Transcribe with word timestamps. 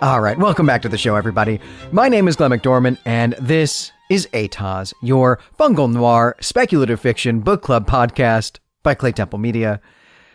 All 0.00 0.20
right, 0.20 0.38
welcome 0.38 0.64
back 0.64 0.82
to 0.82 0.88
the 0.88 0.96
show, 0.96 1.16
everybody. 1.16 1.58
My 1.90 2.08
name 2.08 2.28
is 2.28 2.36
Glenn 2.36 2.52
McDorman, 2.52 2.98
and 3.04 3.32
this 3.32 3.90
is 4.08 4.28
Atoz, 4.32 4.94
your 5.02 5.40
fungal 5.58 5.92
noir 5.92 6.36
speculative 6.40 7.00
fiction 7.00 7.40
book 7.40 7.62
club 7.62 7.84
podcast 7.84 8.60
by 8.84 8.94
Clay 8.94 9.10
Temple 9.10 9.40
Media. 9.40 9.80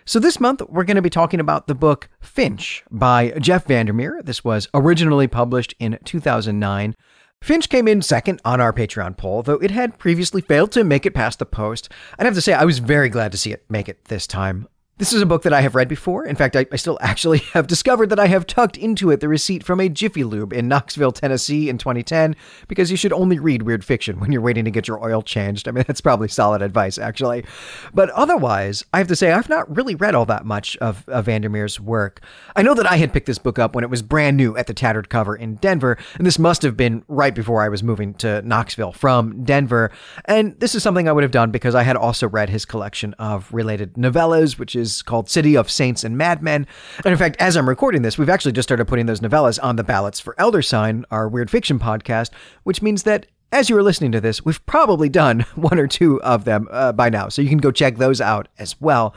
So, 0.03 0.19
this 0.19 0.41
month 0.41 0.61
we're 0.67 0.83
going 0.83 0.97
to 0.97 1.01
be 1.01 1.09
talking 1.09 1.39
about 1.39 1.67
the 1.67 1.75
book 1.75 2.09
Finch 2.19 2.83
by 2.91 3.29
Jeff 3.39 3.65
Vandermeer. 3.65 4.21
This 4.21 4.43
was 4.43 4.67
originally 4.73 5.29
published 5.29 5.73
in 5.79 5.97
2009. 6.03 6.93
Finch 7.41 7.69
came 7.69 7.87
in 7.87 8.01
second 8.01 8.41
on 8.43 8.59
our 8.59 8.73
Patreon 8.73 9.15
poll, 9.15 9.43
though 9.43 9.59
it 9.59 9.71
had 9.71 9.97
previously 9.97 10.41
failed 10.41 10.73
to 10.73 10.83
make 10.83 11.05
it 11.05 11.13
past 11.13 11.39
the 11.39 11.45
post. 11.45 11.87
I'd 12.19 12.25
have 12.25 12.35
to 12.35 12.41
say, 12.41 12.51
I 12.51 12.65
was 12.65 12.79
very 12.79 13.07
glad 13.07 13.31
to 13.31 13.37
see 13.37 13.53
it 13.53 13.63
make 13.69 13.87
it 13.87 14.05
this 14.05 14.27
time. 14.27 14.67
This 14.99 15.11
is 15.11 15.23
a 15.23 15.25
book 15.25 15.41
that 15.41 15.53
I 15.53 15.61
have 15.61 15.73
read 15.73 15.87
before. 15.87 16.23
In 16.23 16.35
fact, 16.35 16.55
I, 16.55 16.67
I, 16.71 16.75
still 16.75 16.99
actually 17.01 17.39
have 17.53 17.65
discovered 17.65 18.11
that 18.11 18.19
I 18.19 18.27
have 18.27 18.45
tucked 18.45 18.77
into 18.77 19.09
it 19.09 19.21
the 19.21 19.27
receipt 19.27 19.63
from 19.63 19.79
a 19.79 19.89
Jiffy 19.89 20.23
Lube 20.23 20.53
in 20.53 20.67
Knoxville, 20.67 21.11
Tennessee 21.11 21.67
in 21.67 21.79
2010, 21.79 22.35
because 22.67 22.91
you 22.91 22.95
should 22.95 23.11
only 23.11 23.39
read 23.39 23.63
weird 23.63 23.83
fiction 23.83 24.19
when 24.19 24.31
you're 24.31 24.39
waiting 24.39 24.65
to 24.65 24.71
get 24.71 24.87
your 24.87 25.03
oil 25.03 25.23
changed. 25.23 25.67
I 25.67 25.71
mean, 25.71 25.83
that's 25.87 25.99
probably 25.99 26.27
solid 26.27 26.61
advice, 26.61 26.99
actually. 26.99 27.43
But 27.91 28.11
otherwise, 28.11 28.85
I 28.93 28.99
have 28.99 29.07
to 29.07 29.15
say, 29.15 29.31
I've 29.31 29.49
not 29.49 29.75
really 29.75 29.95
read 29.95 30.13
all 30.13 30.27
that 30.27 30.45
much 30.45 30.77
of, 30.77 31.03
of 31.09 31.25
Vandermeer's 31.25 31.79
work. 31.79 32.21
I 32.55 32.61
know 32.61 32.75
that 32.75 32.89
I 32.89 32.97
had 32.97 33.13
picked 33.13 33.25
this 33.25 33.39
book 33.39 33.57
up 33.57 33.73
when 33.73 33.83
it 33.83 33.89
was 33.89 34.03
brand 34.03 34.37
new 34.37 34.55
at 34.57 34.67
the 34.67 34.75
tattered 34.75 35.09
cover 35.09 35.35
in 35.35 35.55
Denver, 35.55 35.97
and 36.17 36.27
this 36.27 36.37
must 36.37 36.61
have 36.61 36.77
been 36.77 37.03
right 37.07 37.33
before 37.33 37.63
I 37.63 37.69
was 37.69 37.81
moving 37.81 38.13
to 38.15 38.43
Knoxville 38.43 38.93
from 38.93 39.43
Denver. 39.43 39.89
And 40.25 40.59
this 40.59 40.75
is 40.75 40.83
something 40.83 41.09
I 41.09 41.13
would 41.13 41.23
have 41.23 41.31
done 41.31 41.49
because 41.49 41.73
I 41.73 41.81
had 41.81 41.97
also 41.97 42.27
read 42.29 42.49
his 42.49 42.63
collection 42.63 43.15
of 43.15 43.51
related 43.51 43.95
novellas, 43.95 44.59
which 44.59 44.75
is 44.75 44.82
is 44.83 45.01
called 45.01 45.29
City 45.29 45.55
of 45.55 45.71
Saints 45.71 46.03
and 46.03 46.17
Madmen. 46.17 46.67
And 47.03 47.11
in 47.11 47.17
fact, 47.17 47.37
as 47.39 47.55
I'm 47.55 47.67
recording 47.67 48.01
this, 48.01 48.17
we've 48.17 48.29
actually 48.29 48.51
just 48.51 48.67
started 48.67 48.85
putting 48.85 49.05
those 49.05 49.21
novellas 49.21 49.57
on 49.63 49.77
the 49.77 49.83
ballots 49.83 50.19
for 50.19 50.35
Elder 50.37 50.61
Sign, 50.61 51.05
our 51.09 51.27
weird 51.27 51.49
fiction 51.49 51.79
podcast, 51.79 52.29
which 52.63 52.81
means 52.81 53.03
that 53.03 53.25
as 53.51 53.69
you 53.69 53.77
are 53.77 53.83
listening 53.83 54.11
to 54.11 54.21
this, 54.21 54.43
we've 54.43 54.63
probably 54.65 55.09
done 55.09 55.41
one 55.55 55.79
or 55.79 55.87
two 55.87 56.21
of 56.21 56.45
them 56.45 56.67
uh, 56.71 56.91
by 56.91 57.09
now. 57.09 57.29
So 57.29 57.41
you 57.41 57.49
can 57.49 57.59
go 57.59 57.71
check 57.71 57.97
those 57.97 58.19
out 58.19 58.47
as 58.59 58.79
well. 58.81 59.15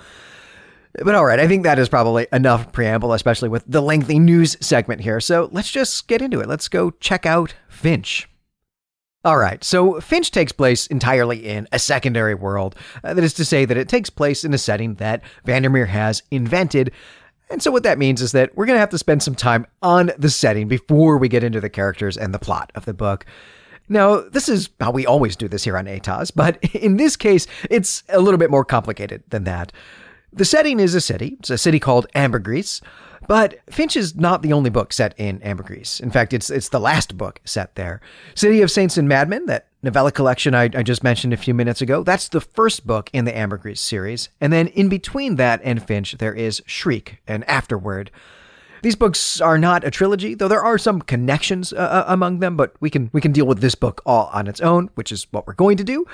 But 1.03 1.15
all 1.15 1.27
right, 1.27 1.41
I 1.41 1.47
think 1.47 1.65
that 1.65 1.79
is 1.79 1.89
probably 1.89 2.27
enough 2.33 2.73
preamble, 2.73 3.13
especially 3.13 3.51
with 3.51 3.65
the 3.67 3.83
lengthy 3.83 4.19
news 4.19 4.57
segment 4.61 5.03
here. 5.03 5.21
So 5.21 5.51
let's 5.53 5.71
just 5.71 6.09
get 6.09 6.23
into 6.23 6.41
it. 6.41 6.49
Let's 6.49 6.69
go 6.69 6.91
check 6.93 7.27
out 7.27 7.55
Finch. 7.69 8.29
All 9.27 9.39
right, 9.39 9.65
so 9.65 10.01
Finch 10.01 10.31
takes 10.31 10.53
place 10.53 10.87
entirely 10.87 11.45
in 11.49 11.67
a 11.73 11.81
secondary 11.81 12.37
world. 12.37 12.77
Uh, 13.03 13.13
that 13.13 13.25
is 13.25 13.35
to 13.35 13.45
say, 13.45 13.65
that 13.65 13.77
it 13.77 13.89
takes 13.89 14.09
place 14.09 14.45
in 14.45 14.55
a 14.55 14.59
setting 14.59 14.95
that 14.95 15.21
Vandermeer 15.45 15.87
has 15.87 16.23
invented. 16.31 16.93
And 17.51 17.61
so, 17.61 17.73
what 17.73 17.83
that 17.83 17.99
means 17.99 18.23
is 18.23 18.31
that 18.31 18.57
we're 18.57 18.67
going 18.67 18.77
to 18.77 18.81
have 18.81 18.91
to 18.91 18.99
spend 18.99 19.25
some 19.25 19.35
time 19.35 19.67
on 19.83 20.13
the 20.17 20.31
setting 20.31 20.69
before 20.69 21.19
we 21.19 21.29
get 21.29 21.43
into 21.43 21.61
the 21.61 21.69
characters 21.69 22.17
and 22.17 22.33
the 22.33 22.39
plot 22.39 22.71
of 22.77 22.85
the 22.85 22.95
book. 22.95 23.27
Now, 23.89 24.21
this 24.21 24.49
is 24.49 24.69
how 24.79 24.93
we 24.93 25.07
always 25.07 25.35
do 25.35 25.49
this 25.49 25.65
here 25.65 25.77
on 25.77 25.87
Atoz, 25.87 26.31
but 26.33 26.63
in 26.73 26.97
this 26.97 27.17
case, 27.17 27.49
it's 27.69 28.05
a 28.09 28.21
little 28.21 28.39
bit 28.39 28.53
more 28.53 28.65
complicated 28.65 29.25
than 29.31 29.43
that. 29.43 29.73
The 30.37 30.45
setting 30.45 30.81
is 30.81 30.95
a 30.95 31.01
city. 31.01 31.37
It's 31.39 31.49
a 31.49 31.57
city 31.57 31.81
called 31.81 32.07
Ambergris, 32.15 32.83
but 33.27 33.59
Finch 33.71 33.97
is 33.97 34.15
not 34.15 34.43
the 34.43 34.53
only 34.53 34.69
book 34.69 34.93
set 34.93 35.15
in 35.17 35.41
Ambergris. 35.43 35.99
In 35.99 36.11
fact, 36.11 36.35
it's 36.35 36.51
it's 36.51 36.69
the 36.69 36.79
last 36.79 37.17
book 37.17 37.41
set 37.47 37.75
there. 37.75 38.03
City 38.35 38.61
of 38.61 38.71
Saints 38.71 38.99
and 38.99 39.09
Madmen, 39.09 39.47
that 39.47 39.69
novella 39.83 40.13
collection 40.13 40.55
I, 40.55 40.65
I 40.65 40.83
just 40.83 41.03
mentioned 41.03 41.33
a 41.33 41.39
few 41.39 41.55
minutes 41.55 41.81
ago, 41.81 42.03
that's 42.03 42.29
the 42.29 42.43
first 42.43 42.87
book 42.87 43.09
in 43.15 43.25
the 43.25 43.37
Ambergris 43.37 43.81
series. 43.81 44.29
And 44.39 44.53
then 44.53 44.67
in 44.69 44.91
between 44.91 45.37
that 45.37 45.63
and 45.65 45.83
Finch, 45.83 46.19
there 46.19 46.35
is 46.35 46.63
Shriek, 46.67 47.23
an 47.27 47.43
afterword. 47.45 48.11
These 48.83 48.97
books 48.97 49.41
are 49.41 49.59
not 49.59 49.85
a 49.85 49.91
trilogy, 49.91 50.35
though 50.35 50.49
there 50.49 50.63
are 50.63 50.79
some 50.79 51.01
connections 51.01 51.73
uh, 51.73 51.77
uh, 51.77 52.05
among 52.09 52.41
them, 52.41 52.57
but 52.57 52.75
we 52.81 52.91
can 52.91 53.11
we 53.13 53.21
can 53.21 53.33
deal 53.33 53.47
with 53.47 53.61
this 53.61 53.75
book 53.75 54.03
all 54.05 54.31
on 54.33 54.47
its 54.47 54.61
own, 54.61 54.91
which 54.95 55.11
is 55.11 55.27
what 55.31 55.47
we're 55.47 55.55
going 55.55 55.77
to 55.79 55.85
do. 55.85 56.07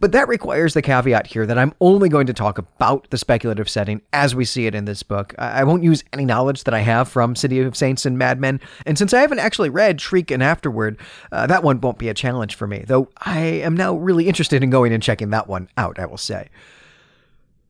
But 0.00 0.12
that 0.12 0.28
requires 0.28 0.74
the 0.74 0.82
caveat 0.82 1.28
here 1.28 1.46
that 1.46 1.58
I'm 1.58 1.74
only 1.80 2.08
going 2.08 2.26
to 2.26 2.32
talk 2.32 2.58
about 2.58 3.08
the 3.10 3.18
speculative 3.18 3.68
setting 3.68 4.02
as 4.12 4.34
we 4.34 4.44
see 4.44 4.66
it 4.66 4.74
in 4.74 4.84
this 4.84 5.02
book. 5.02 5.34
I, 5.38 5.64
won't 5.64 5.82
use 5.82 6.04
any 6.12 6.24
knowledge 6.24 6.64
that 6.64 6.74
I 6.74 6.80
have 6.80 7.08
from 7.08 7.34
City 7.34 7.60
of 7.60 7.76
Saints 7.76 8.06
and 8.06 8.16
Madmen, 8.16 8.60
and 8.86 8.96
since 8.96 9.12
I 9.12 9.20
haven't 9.20 9.40
actually 9.40 9.68
read 9.68 10.00
Shriek 10.00 10.30
and 10.30 10.42
Afterword, 10.42 10.98
uh, 11.32 11.46
that 11.46 11.62
one 11.62 11.80
won't 11.80 11.98
be 11.98 12.08
a 12.08 12.14
challenge 12.14 12.54
for 12.54 12.66
me, 12.66 12.84
though 12.86 13.08
I 13.18 13.40
am 13.40 13.76
now 13.76 13.94
really 13.94 14.28
interested 14.28 14.62
in 14.62 14.70
going 14.70 14.92
and 14.92 15.02
checking 15.02 15.30
that 15.30 15.48
one 15.48 15.68
out, 15.76 15.98
I 15.98 16.06
will 16.06 16.16
say. 16.16 16.48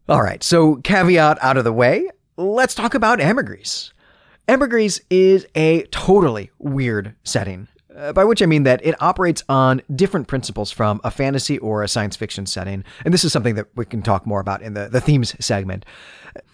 All 0.09 0.23
right, 0.23 0.43
so 0.43 0.77
caveat 0.77 1.43
out 1.43 1.57
of 1.57 1.65
the 1.65 1.73
way, 1.73 2.09
let's 2.37 2.75
talk 2.75 2.95
about 2.95 3.21
Ambergris. 3.21 3.93
Ambergris 4.49 5.01
is 5.11 5.47
a 5.55 5.83
totally 5.85 6.51
weird 6.59 7.15
setting. 7.25 7.69
Uh, 7.97 8.13
by 8.13 8.25
which 8.25 8.43
I 8.43 8.47
mean 8.47 8.65
that 8.65 8.85
it 8.85 8.95
operates 9.01 9.43
on 9.49 9.81
different 9.95 10.29
principles 10.29 10.71
from 10.71 11.01
a 11.03 11.11
fantasy 11.11 11.59
or 11.59 11.83
a 11.83 11.89
science 11.89 12.15
fiction 12.15 12.45
setting. 12.45 12.85
And 13.05 13.15
this 13.15 13.25
is 13.25 13.33
something 13.33 13.55
that 13.55 13.69
we 13.75 13.87
can 13.87 14.03
talk 14.03 14.27
more 14.27 14.39
about 14.39 14.61
in 14.61 14.75
the, 14.75 14.89
the 14.91 15.01
themes 15.01 15.35
segment. 15.41 15.87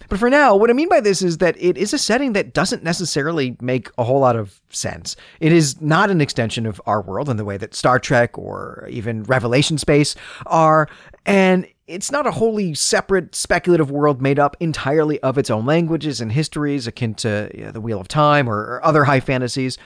But 0.08 0.20
for 0.20 0.30
now, 0.30 0.54
what 0.54 0.70
I 0.70 0.72
mean 0.72 0.88
by 0.88 1.00
this 1.00 1.20
is 1.20 1.38
that 1.38 1.56
it 1.58 1.76
is 1.76 1.92
a 1.92 1.98
setting 1.98 2.32
that 2.34 2.54
doesn't 2.54 2.84
necessarily 2.84 3.56
make 3.60 3.90
a 3.98 4.04
whole 4.04 4.20
lot 4.20 4.36
of 4.36 4.60
sense. 4.70 5.16
It 5.40 5.52
is 5.52 5.80
not 5.80 6.10
an 6.10 6.20
extension 6.20 6.64
of 6.64 6.80
our 6.86 7.02
world 7.02 7.28
in 7.28 7.38
the 7.38 7.44
way 7.44 7.56
that 7.56 7.74
Star 7.74 7.98
Trek 7.98 8.38
or 8.38 8.86
even 8.88 9.24
Revelation 9.24 9.78
Space 9.78 10.14
are. 10.46 10.88
And 11.26 11.66
it's 11.86 12.12
not 12.12 12.26
a 12.26 12.32
wholly 12.32 12.74
separate 12.74 13.34
speculative 13.34 13.90
world 13.90 14.22
made 14.22 14.38
up 14.38 14.56
entirely 14.60 15.20
of 15.20 15.36
its 15.36 15.50
own 15.50 15.66
languages 15.66 16.20
and 16.20 16.32
histories 16.32 16.86
akin 16.86 17.14
to 17.14 17.50
you 17.54 17.64
know, 17.64 17.70
the 17.72 17.80
Wheel 17.80 18.00
of 18.00 18.08
Time 18.08 18.48
or, 18.48 18.58
or 18.58 18.84
other 18.84 19.04
high 19.04 19.20
fantasies. 19.20 19.78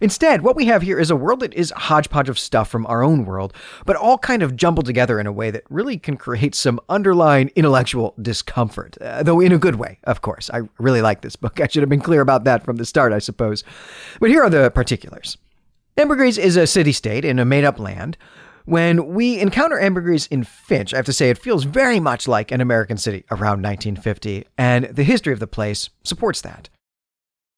Instead, 0.00 0.42
what 0.42 0.54
we 0.54 0.66
have 0.66 0.82
here 0.82 0.98
is 0.98 1.10
a 1.10 1.16
world 1.16 1.40
that 1.40 1.52
is 1.54 1.72
a 1.72 1.78
hodgepodge 1.78 2.28
of 2.28 2.38
stuff 2.38 2.68
from 2.68 2.86
our 2.86 3.02
own 3.02 3.24
world, 3.24 3.52
but 3.84 3.96
all 3.96 4.16
kind 4.16 4.44
of 4.44 4.54
jumbled 4.54 4.86
together 4.86 5.18
in 5.18 5.26
a 5.26 5.32
way 5.32 5.50
that 5.50 5.64
really 5.70 5.98
can 5.98 6.16
create 6.16 6.54
some 6.54 6.78
underlying 6.88 7.50
intellectual 7.56 8.14
discomfort, 8.22 8.96
uh, 9.00 9.24
though 9.24 9.40
in 9.40 9.50
a 9.50 9.58
good 9.58 9.74
way, 9.74 9.98
of 10.04 10.22
course. 10.22 10.50
I 10.54 10.62
really 10.78 11.02
like 11.02 11.22
this 11.22 11.34
book. 11.34 11.60
I 11.60 11.66
should 11.66 11.82
have 11.82 11.90
been 11.90 12.00
clear 12.00 12.20
about 12.20 12.44
that 12.44 12.64
from 12.64 12.76
the 12.76 12.84
start, 12.84 13.12
I 13.12 13.18
suppose. 13.18 13.64
But 14.20 14.30
here 14.30 14.42
are 14.42 14.50
the 14.50 14.70
particulars. 14.70 15.36
Ambergris 15.96 16.38
is 16.38 16.56
a 16.56 16.68
city 16.68 16.92
state 16.92 17.24
in 17.24 17.40
a 17.40 17.44
made 17.44 17.64
up 17.64 17.80
land. 17.80 18.16
When 18.68 19.14
we 19.14 19.40
encounter 19.40 19.80
ambergris 19.80 20.26
in 20.26 20.44
Finch, 20.44 20.92
I 20.92 20.98
have 20.98 21.06
to 21.06 21.12
say 21.14 21.30
it 21.30 21.38
feels 21.38 21.64
very 21.64 21.98
much 21.98 22.28
like 22.28 22.52
an 22.52 22.60
American 22.60 22.98
city 22.98 23.24
around 23.30 23.62
1950, 23.62 24.44
and 24.58 24.84
the 24.94 25.04
history 25.04 25.32
of 25.32 25.40
the 25.40 25.46
place 25.46 25.88
supports 26.04 26.42
that. 26.42 26.68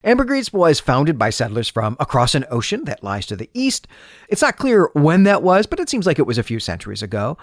Ambergris 0.04 0.52
was 0.52 0.78
founded 0.78 1.18
by 1.18 1.30
settlers 1.30 1.68
from 1.68 1.96
across 1.98 2.36
an 2.36 2.44
ocean 2.48 2.84
that 2.84 3.02
lies 3.02 3.26
to 3.26 3.34
the 3.34 3.50
east. 3.54 3.88
It's 4.28 4.42
not 4.42 4.56
clear 4.56 4.88
when 4.92 5.24
that 5.24 5.42
was, 5.42 5.66
but 5.66 5.80
it 5.80 5.90
seems 5.90 6.06
like 6.06 6.20
it 6.20 6.28
was 6.28 6.38
a 6.38 6.44
few 6.44 6.60
centuries 6.60 7.02
ago. 7.02 7.36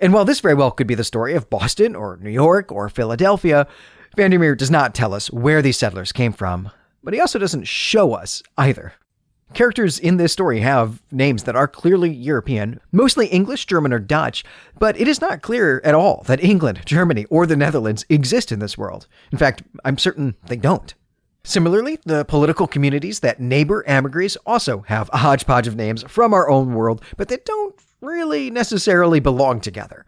And 0.00 0.14
while 0.14 0.24
this 0.24 0.40
very 0.40 0.54
well 0.54 0.70
could 0.70 0.86
be 0.86 0.94
the 0.94 1.04
story 1.04 1.34
of 1.34 1.50
Boston 1.50 1.94
or 1.94 2.16
New 2.16 2.30
York 2.30 2.72
or 2.72 2.88
Philadelphia, 2.88 3.66
Vandermeer 4.16 4.54
does 4.54 4.70
not 4.70 4.94
tell 4.94 5.12
us 5.12 5.30
where 5.30 5.60
these 5.60 5.76
settlers 5.76 6.12
came 6.12 6.32
from, 6.32 6.70
but 7.04 7.12
he 7.12 7.20
also 7.20 7.38
doesn't 7.38 7.68
show 7.68 8.14
us 8.14 8.42
either. 8.56 8.94
Characters 9.54 9.98
in 9.98 10.16
this 10.16 10.32
story 10.32 10.60
have 10.60 11.02
names 11.10 11.44
that 11.44 11.56
are 11.56 11.68
clearly 11.68 12.10
European, 12.10 12.80
mostly 12.90 13.26
English, 13.26 13.66
German, 13.66 13.92
or 13.92 13.98
Dutch, 13.98 14.44
but 14.78 14.98
it 14.98 15.06
is 15.06 15.20
not 15.20 15.42
clear 15.42 15.80
at 15.84 15.94
all 15.94 16.22
that 16.26 16.42
England, 16.42 16.80
Germany, 16.86 17.26
or 17.26 17.46
the 17.46 17.56
Netherlands 17.56 18.06
exist 18.08 18.50
in 18.50 18.60
this 18.60 18.78
world. 18.78 19.06
In 19.30 19.36
fact, 19.36 19.62
I'm 19.84 19.98
certain 19.98 20.36
they 20.46 20.56
don't. 20.56 20.94
Similarly, 21.44 21.98
the 22.06 22.24
political 22.24 22.66
communities 22.66 23.20
that 23.20 23.40
neighbor 23.40 23.84
Ambergris 23.86 24.36
also 24.46 24.84
have 24.88 25.10
a 25.12 25.18
hodgepodge 25.18 25.66
of 25.66 25.76
names 25.76 26.02
from 26.08 26.32
our 26.32 26.48
own 26.48 26.72
world, 26.72 27.02
but 27.16 27.28
that 27.28 27.44
don't 27.44 27.74
really 28.00 28.50
necessarily 28.50 29.20
belong 29.20 29.60
together. 29.60 30.06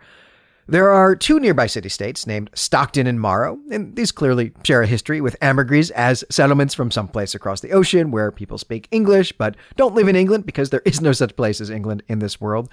There 0.67 0.91
are 0.91 1.15
two 1.15 1.39
nearby 1.39 1.67
city 1.67 1.91
states 1.91 2.27
named 2.27 2.49
Stockton 2.55 3.07
and 3.07 3.21
Morrow, 3.21 3.59
and 3.71 3.95
these 3.97 4.11
clearly 4.11 4.53
share 4.65 4.81
a 4.81 4.87
history 4.87 5.21
with 5.21 5.37
ambergris 5.43 5.91
as 5.91 6.25
settlements 6.31 6.73
from 6.73 6.91
someplace 6.91 7.35
across 7.35 7.61
the 7.61 7.73
ocean 7.73 8.11
where 8.11 8.31
people 8.31 8.57
speak 8.57 8.89
English 8.91 9.33
but 9.33 9.57
don't 9.77 9.95
live 9.95 10.09
in 10.09 10.17
England 10.17 10.47
because 10.47 10.71
there 10.71 10.83
is 10.87 11.03
no 11.03 11.13
such 11.13 11.37
place 11.37 11.61
as 11.61 11.69
England 11.69 12.03
in 12.09 12.19
this 12.19 12.41
world. 12.41 12.71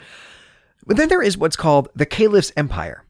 But 0.87 0.95
then 0.95 1.09
there 1.09 1.21
is 1.21 1.37
what's 1.37 1.57
called 1.57 1.89
the 1.93 2.05
Caliph's 2.05 2.53
Empire. 2.55 3.03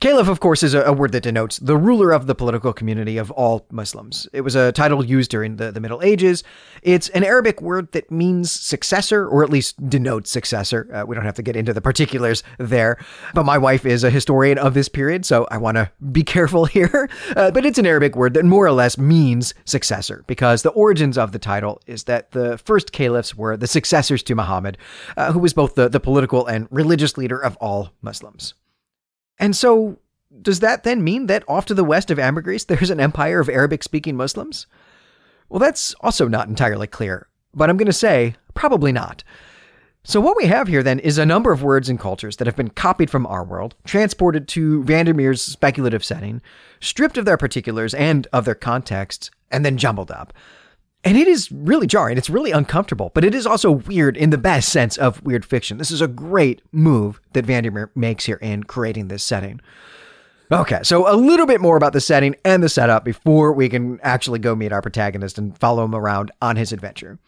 Caliph, 0.00 0.28
of 0.28 0.38
course, 0.38 0.62
is 0.62 0.74
a, 0.74 0.92
word 0.92 1.10
that 1.10 1.24
denotes 1.24 1.58
the 1.58 1.76
ruler 1.76 2.12
of 2.12 2.28
the 2.28 2.34
political 2.36 2.72
community 2.72 3.18
of 3.18 3.32
all 3.32 3.66
Muslims. 3.72 4.28
It 4.32 4.42
was 4.42 4.54
a 4.54 4.70
title 4.70 5.04
used 5.04 5.28
during 5.28 5.56
the, 5.56 5.72
the 5.72 5.80
Middle 5.80 6.04
Ages. 6.04 6.44
It's 6.82 7.08
an 7.08 7.24
Arabic 7.24 7.60
word 7.60 7.90
that 7.90 8.08
means 8.08 8.52
successor, 8.52 9.26
or 9.26 9.42
at 9.42 9.50
least 9.50 9.88
denotes 9.90 10.30
successor. 10.30 10.88
Uh, 10.94 11.04
we 11.04 11.16
don't 11.16 11.24
have 11.24 11.34
to 11.34 11.42
get 11.42 11.56
into 11.56 11.72
the 11.72 11.80
particulars 11.80 12.44
there, 12.58 12.96
but 13.34 13.42
my 13.42 13.58
wife 13.58 13.84
is 13.84 14.04
a 14.04 14.10
historian 14.10 14.56
of 14.56 14.72
this 14.72 14.88
period, 14.88 15.26
so 15.26 15.48
I 15.50 15.58
want 15.58 15.78
to 15.78 15.90
be 16.12 16.22
careful 16.22 16.64
here. 16.66 17.10
Uh, 17.36 17.50
but 17.50 17.66
it's 17.66 17.78
an 17.78 17.86
Arabic 17.86 18.14
word 18.14 18.34
that 18.34 18.44
more 18.44 18.66
or 18.66 18.70
less 18.70 18.98
means 18.98 19.52
successor, 19.64 20.22
because 20.28 20.62
the 20.62 20.70
origins 20.70 21.18
of 21.18 21.32
the 21.32 21.40
title 21.40 21.82
is 21.88 22.04
that 22.04 22.30
the 22.30 22.56
first 22.58 22.92
caliphs 22.92 23.34
were 23.34 23.56
the 23.56 23.66
successors 23.66 24.22
to 24.22 24.36
Muhammad, 24.36 24.78
uh, 25.16 25.32
who 25.32 25.40
was 25.40 25.52
both 25.52 25.74
the, 25.74 25.88
the 25.88 25.98
political 25.98 26.46
and 26.46 26.68
religious 26.70 27.18
leader 27.18 27.42
of 27.42 27.56
all 27.56 27.90
Muslims. 28.00 28.54
And 29.38 29.56
so, 29.56 29.98
does 30.42 30.60
that 30.60 30.84
then 30.84 31.02
mean 31.02 31.26
that 31.26 31.44
off 31.48 31.66
to 31.66 31.74
the 31.74 31.84
west 31.84 32.10
of 32.10 32.18
Ambergris, 32.18 32.64
there's 32.64 32.90
an 32.90 33.00
empire 33.00 33.40
of 33.40 33.48
Arabic 33.48 33.82
speaking 33.82 34.16
Muslims? 34.16 34.66
Well, 35.48 35.60
that's 35.60 35.94
also 36.00 36.28
not 36.28 36.48
entirely 36.48 36.86
clear, 36.86 37.28
but 37.54 37.70
I'm 37.70 37.76
going 37.76 37.86
to 37.86 37.92
say 37.92 38.34
probably 38.54 38.92
not. 38.92 39.24
So, 40.04 40.20
what 40.20 40.36
we 40.36 40.46
have 40.46 40.68
here 40.68 40.82
then 40.82 41.00
is 41.00 41.18
a 41.18 41.26
number 41.26 41.52
of 41.52 41.62
words 41.62 41.88
and 41.88 41.98
cultures 41.98 42.36
that 42.36 42.46
have 42.46 42.56
been 42.56 42.70
copied 42.70 43.10
from 43.10 43.26
our 43.26 43.44
world, 43.44 43.74
transported 43.84 44.48
to 44.48 44.82
Vandermeer's 44.84 45.42
speculative 45.42 46.04
setting, 46.04 46.40
stripped 46.80 47.18
of 47.18 47.24
their 47.24 47.36
particulars 47.36 47.92
and 47.94 48.26
of 48.32 48.44
their 48.44 48.54
contexts, 48.54 49.30
and 49.50 49.64
then 49.64 49.76
jumbled 49.76 50.10
up. 50.10 50.32
And 51.04 51.16
it 51.16 51.28
is 51.28 51.50
really 51.52 51.86
jarring. 51.86 52.18
It's 52.18 52.28
really 52.28 52.50
uncomfortable, 52.50 53.12
but 53.14 53.24
it 53.24 53.34
is 53.34 53.46
also 53.46 53.70
weird 53.70 54.16
in 54.16 54.30
the 54.30 54.38
best 54.38 54.68
sense 54.68 54.96
of 54.96 55.22
weird 55.22 55.44
fiction. 55.44 55.78
This 55.78 55.90
is 55.90 56.00
a 56.00 56.08
great 56.08 56.60
move 56.72 57.20
that 57.32 57.46
Vandermeer 57.46 57.90
makes 57.94 58.24
here 58.24 58.38
in 58.42 58.64
creating 58.64 59.08
this 59.08 59.22
setting. 59.22 59.60
Okay, 60.50 60.80
so 60.82 61.12
a 61.12 61.14
little 61.14 61.46
bit 61.46 61.60
more 61.60 61.76
about 61.76 61.92
the 61.92 62.00
setting 62.00 62.34
and 62.44 62.62
the 62.62 62.68
setup 62.68 63.04
before 63.04 63.52
we 63.52 63.68
can 63.68 64.00
actually 64.02 64.38
go 64.38 64.56
meet 64.56 64.72
our 64.72 64.82
protagonist 64.82 65.38
and 65.38 65.56
follow 65.58 65.84
him 65.84 65.94
around 65.94 66.32
on 66.42 66.56
his 66.56 66.72
adventure. 66.72 67.18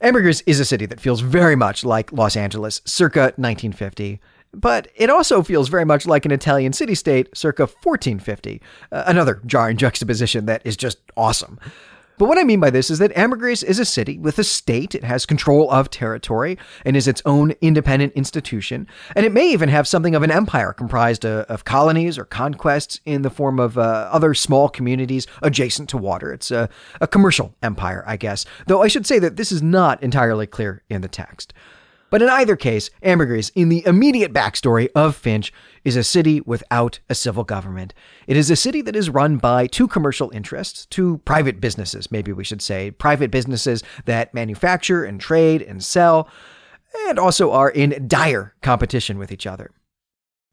Ambergris 0.00 0.42
is 0.42 0.58
a 0.58 0.64
city 0.64 0.86
that 0.86 1.00
feels 1.00 1.20
very 1.20 1.56
much 1.56 1.84
like 1.84 2.12
Los 2.12 2.36
Angeles 2.36 2.82
circa 2.84 3.32
1950 3.36 4.20
but 4.56 4.88
it 4.94 5.10
also 5.10 5.42
feels 5.42 5.68
very 5.68 5.84
much 5.84 6.06
like 6.06 6.24
an 6.24 6.32
Italian 6.32 6.72
city 6.72 6.94
state 6.94 7.28
circa 7.36 7.62
1450, 7.64 8.62
uh, 8.90 9.04
another 9.06 9.42
jarring 9.44 9.76
juxtaposition 9.76 10.46
that 10.46 10.62
is 10.64 10.76
just 10.76 10.98
awesome. 11.16 11.60
But 12.18 12.28
what 12.28 12.38
I 12.38 12.44
mean 12.44 12.60
by 12.60 12.70
this 12.70 12.90
is 12.90 12.98
that 12.98 13.16
Ambergris 13.16 13.62
is 13.62 13.78
a 13.78 13.84
city 13.84 14.18
with 14.18 14.38
a 14.38 14.44
state. 14.44 14.94
It 14.94 15.04
has 15.04 15.26
control 15.26 15.70
of 15.70 15.90
territory 15.90 16.58
and 16.84 16.96
is 16.96 17.06
its 17.06 17.20
own 17.26 17.52
independent 17.60 18.14
institution. 18.14 18.86
And 19.14 19.26
it 19.26 19.32
may 19.32 19.50
even 19.50 19.68
have 19.68 19.86
something 19.86 20.14
of 20.14 20.22
an 20.22 20.30
empire 20.30 20.72
comprised 20.72 21.24
of, 21.24 21.64
colonies 21.64 22.16
or 22.16 22.24
conquests 22.24 23.00
in 23.04 23.22
the 23.22 23.30
form 23.30 23.58
of 23.58 23.76
uh, 23.76 24.08
other 24.12 24.34
small 24.34 24.68
communities 24.68 25.26
adjacent 25.42 25.88
to 25.90 25.98
water. 25.98 26.32
It's 26.32 26.50
a, 26.50 26.68
a 27.00 27.06
commercial 27.06 27.54
empire, 27.62 28.04
I 28.06 28.16
guess. 28.16 28.44
Though 28.66 28.82
I 28.82 28.88
should 28.88 29.06
say 29.06 29.18
that 29.18 29.36
this 29.36 29.50
is 29.50 29.62
not 29.62 30.02
entirely 30.02 30.46
clear 30.46 30.82
in 30.88 31.00
the 31.00 31.08
text. 31.08 31.52
But 32.08 32.22
in 32.22 32.28
either 32.28 32.56
case, 32.56 32.90
Ambergris, 33.02 33.50
in 33.50 33.68
the 33.68 33.84
immediate 33.84 34.32
backstory 34.32 34.88
of 34.94 35.16
Finch, 35.16 35.52
is 35.84 35.96
a 35.96 36.04
city 36.04 36.40
without 36.40 37.00
a 37.08 37.14
civil 37.14 37.44
government. 37.44 37.92
It 38.26 38.36
is 38.36 38.50
a 38.50 38.56
city 38.56 38.80
that 38.82 38.96
is 38.96 39.10
run 39.10 39.38
by 39.38 39.66
two 39.66 39.88
commercial 39.88 40.30
interests, 40.30 40.86
two 40.86 41.18
private 41.24 41.60
businesses, 41.60 42.10
maybe 42.10 42.32
we 42.32 42.44
should 42.44 42.62
say, 42.62 42.90
private 42.90 43.30
businesses 43.30 43.82
that 44.04 44.34
manufacture 44.34 45.04
and 45.04 45.20
trade 45.20 45.62
and 45.62 45.82
sell, 45.82 46.28
and 47.08 47.18
also 47.18 47.50
are 47.50 47.70
in 47.70 48.06
dire 48.06 48.54
competition 48.62 49.18
with 49.18 49.32
each 49.32 49.46
other. 49.46 49.70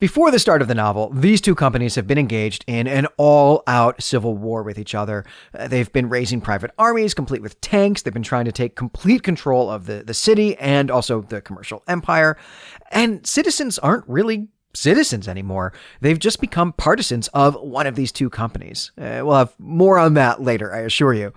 Before 0.04 0.32
the 0.32 0.38
start 0.38 0.62
of 0.62 0.68
the 0.68 0.76
novel, 0.76 1.12
these 1.14 1.40
two 1.40 1.56
companies 1.56 1.96
have 1.96 2.08
been 2.08 2.18
engaged 2.18 2.66
in 2.68 2.88
an 2.88 3.08
all 3.16 3.64
out 3.68 4.04
civil 4.04 4.36
war 4.36 4.62
with 4.62 4.78
each 4.78 4.94
other. 4.94 5.24
Uh, 5.58 5.70
they've 5.70 5.90
been 5.94 6.10
raising 6.10 6.42
private 6.42 6.72
armies, 6.78 7.14
complete 7.14 7.42
with 7.42 7.62
tanks. 7.62 8.02
They've 8.02 8.14
been 8.14 8.22
trying 8.22 8.44
to 8.44 8.52
take 8.52 8.76
complete 8.76 9.24
control 9.24 9.70
of 9.70 9.86
the, 9.86 10.04
the 10.04 10.14
city 10.14 10.58
and 10.58 10.92
also 10.92 11.22
the 11.22 11.40
commercial 11.40 11.86
empire. 11.88 12.36
And 12.92 13.26
citizens 13.26 13.80
aren't 13.80 14.04
really 14.10 14.50
citizens 14.74 15.30
anymore. 15.30 15.72
They've 16.02 16.20
just 16.20 16.42
become 16.42 16.74
partisans 16.74 17.30
of 17.30 17.56
one 17.62 17.88
of 17.88 17.96
these 17.96 18.12
two 18.12 18.30
companies. 18.30 18.92
Uh, 18.98 19.22
we'll 19.24 19.36
have 19.36 19.56
more 19.58 19.98
on 19.98 20.16
that 20.16 20.42
later, 20.42 20.76
I 20.76 20.80
assure 20.80 21.14
you. 21.14 21.32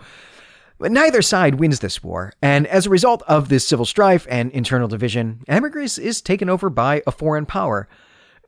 But 0.80 0.90
neither 0.90 1.22
side 1.22 1.60
wins 1.60 1.78
this 1.78 2.02
war, 2.02 2.32
and 2.42 2.66
as 2.66 2.84
a 2.84 2.90
result 2.90 3.22
of 3.28 3.48
this 3.48 3.64
civil 3.64 3.86
strife 3.86 4.26
and 4.28 4.50
internal 4.50 4.88
division, 4.88 5.44
Ambergris 5.46 5.98
is 5.98 6.20
taken 6.20 6.50
over 6.50 6.68
by 6.68 7.04
a 7.06 7.12
foreign 7.12 7.46
power. 7.46 7.88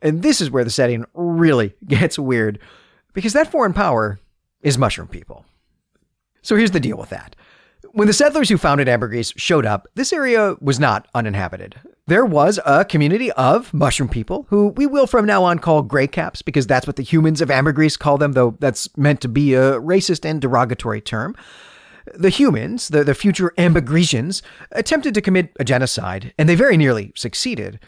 And 0.01 0.21
this 0.21 0.41
is 0.41 0.51
where 0.51 0.63
the 0.63 0.69
setting 0.69 1.05
really 1.13 1.73
gets 1.87 2.19
weird, 2.19 2.59
because 3.13 3.33
that 3.33 3.51
foreign 3.51 3.73
power 3.73 4.19
is 4.61 4.77
mushroom 4.77 5.07
people. 5.07 5.45
So 6.41 6.55
here's 6.55 6.71
the 6.71 6.79
deal 6.79 6.97
with 6.97 7.09
that. 7.09 7.35
When 7.91 8.07
the 8.07 8.13
settlers 8.13 8.49
who 8.49 8.57
founded 8.57 8.87
Ambergris 8.87 9.33
showed 9.35 9.65
up, 9.65 9.87
this 9.95 10.13
area 10.13 10.55
was 10.61 10.79
not 10.79 11.07
uninhabited. 11.15 11.75
There 12.07 12.25
was 12.25 12.59
a 12.65 12.85
community 12.85 13.31
of 13.33 13.73
mushroom 13.73 14.09
people 14.09 14.45
who 14.49 14.69
we 14.69 14.85
will 14.85 15.07
from 15.07 15.25
now 15.25 15.43
on 15.43 15.59
call 15.59 15.81
gray 15.81 16.07
caps 16.07 16.41
because 16.41 16.67
that's 16.67 16.87
what 16.87 16.97
the 16.97 17.03
humans 17.03 17.41
of 17.41 17.49
Ambergris 17.49 17.97
call 17.97 18.17
them, 18.17 18.33
though 18.33 18.55
that's 18.59 18.95
meant 18.97 19.21
to 19.21 19.27
be 19.27 19.53
a 19.53 19.79
racist 19.79 20.27
and 20.27 20.41
derogatory 20.41 21.01
term. 21.01 21.35
The 22.15 22.29
humans, 22.29 22.87
the, 22.89 23.03
the 23.03 23.13
future 23.13 23.53
Ambergrisians, 23.57 24.41
attempted 24.71 25.13
to 25.13 25.21
commit 25.21 25.51
a 25.59 25.63
genocide, 25.63 26.33
and 26.37 26.49
they 26.49 26.55
very 26.55 26.77
nearly 26.77 27.11
succeeded. 27.15 27.79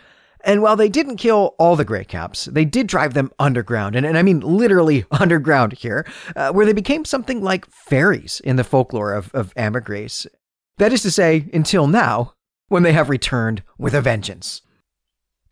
And 0.43 0.61
while 0.61 0.75
they 0.75 0.89
didn't 0.89 1.17
kill 1.17 1.55
all 1.59 1.75
the 1.75 1.85
Grey 1.85 2.03
Caps, 2.03 2.45
they 2.45 2.65
did 2.65 2.87
drive 2.87 3.13
them 3.13 3.31
underground, 3.39 3.95
and, 3.95 4.05
and 4.05 4.17
I 4.17 4.23
mean 4.23 4.39
literally 4.39 5.05
underground 5.11 5.73
here, 5.73 6.05
uh, 6.35 6.51
where 6.51 6.65
they 6.65 6.73
became 6.73 7.05
something 7.05 7.41
like 7.41 7.69
fairies 7.69 8.41
in 8.43 8.55
the 8.55 8.63
folklore 8.63 9.13
of, 9.13 9.33
of 9.33 9.53
Ambergris. 9.55 10.27
That 10.77 10.93
is 10.93 11.01
to 11.03 11.11
say, 11.11 11.47
until 11.53 11.87
now, 11.87 12.33
when 12.69 12.83
they 12.83 12.93
have 12.93 13.09
returned 13.09 13.63
with 13.77 13.93
a 13.93 14.01
vengeance. 14.01 14.61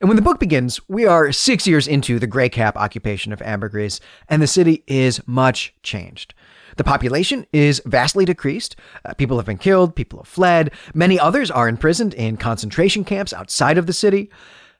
And 0.01 0.07
when 0.07 0.15
the 0.15 0.21
book 0.21 0.39
begins, 0.39 0.79
we 0.87 1.05
are 1.05 1.33
six 1.33 1.67
years 1.67 1.85
into 1.85 2.19
the 2.19 2.27
Grey 2.27 2.47
Cap 2.47 2.77
occupation 2.77 3.33
of 3.33 3.41
Ambergris, 3.41 3.99
and 4.29 4.41
the 4.41 4.47
city 4.47 4.83
is 4.87 5.21
much 5.27 5.73
changed. 5.83 6.33
The 6.77 6.85
population 6.85 7.45
is 7.51 7.81
vastly 7.85 8.23
decreased. 8.23 8.77
Uh, 9.03 9.13
people 9.13 9.35
have 9.35 9.45
been 9.45 9.57
killed, 9.57 9.97
people 9.97 10.19
have 10.19 10.27
fled. 10.29 10.71
Many 10.93 11.19
others 11.19 11.51
are 11.51 11.67
imprisoned 11.67 12.13
in 12.13 12.37
concentration 12.37 13.03
camps 13.03 13.33
outside 13.33 13.77
of 13.77 13.85
the 13.85 13.93
city 13.93 14.31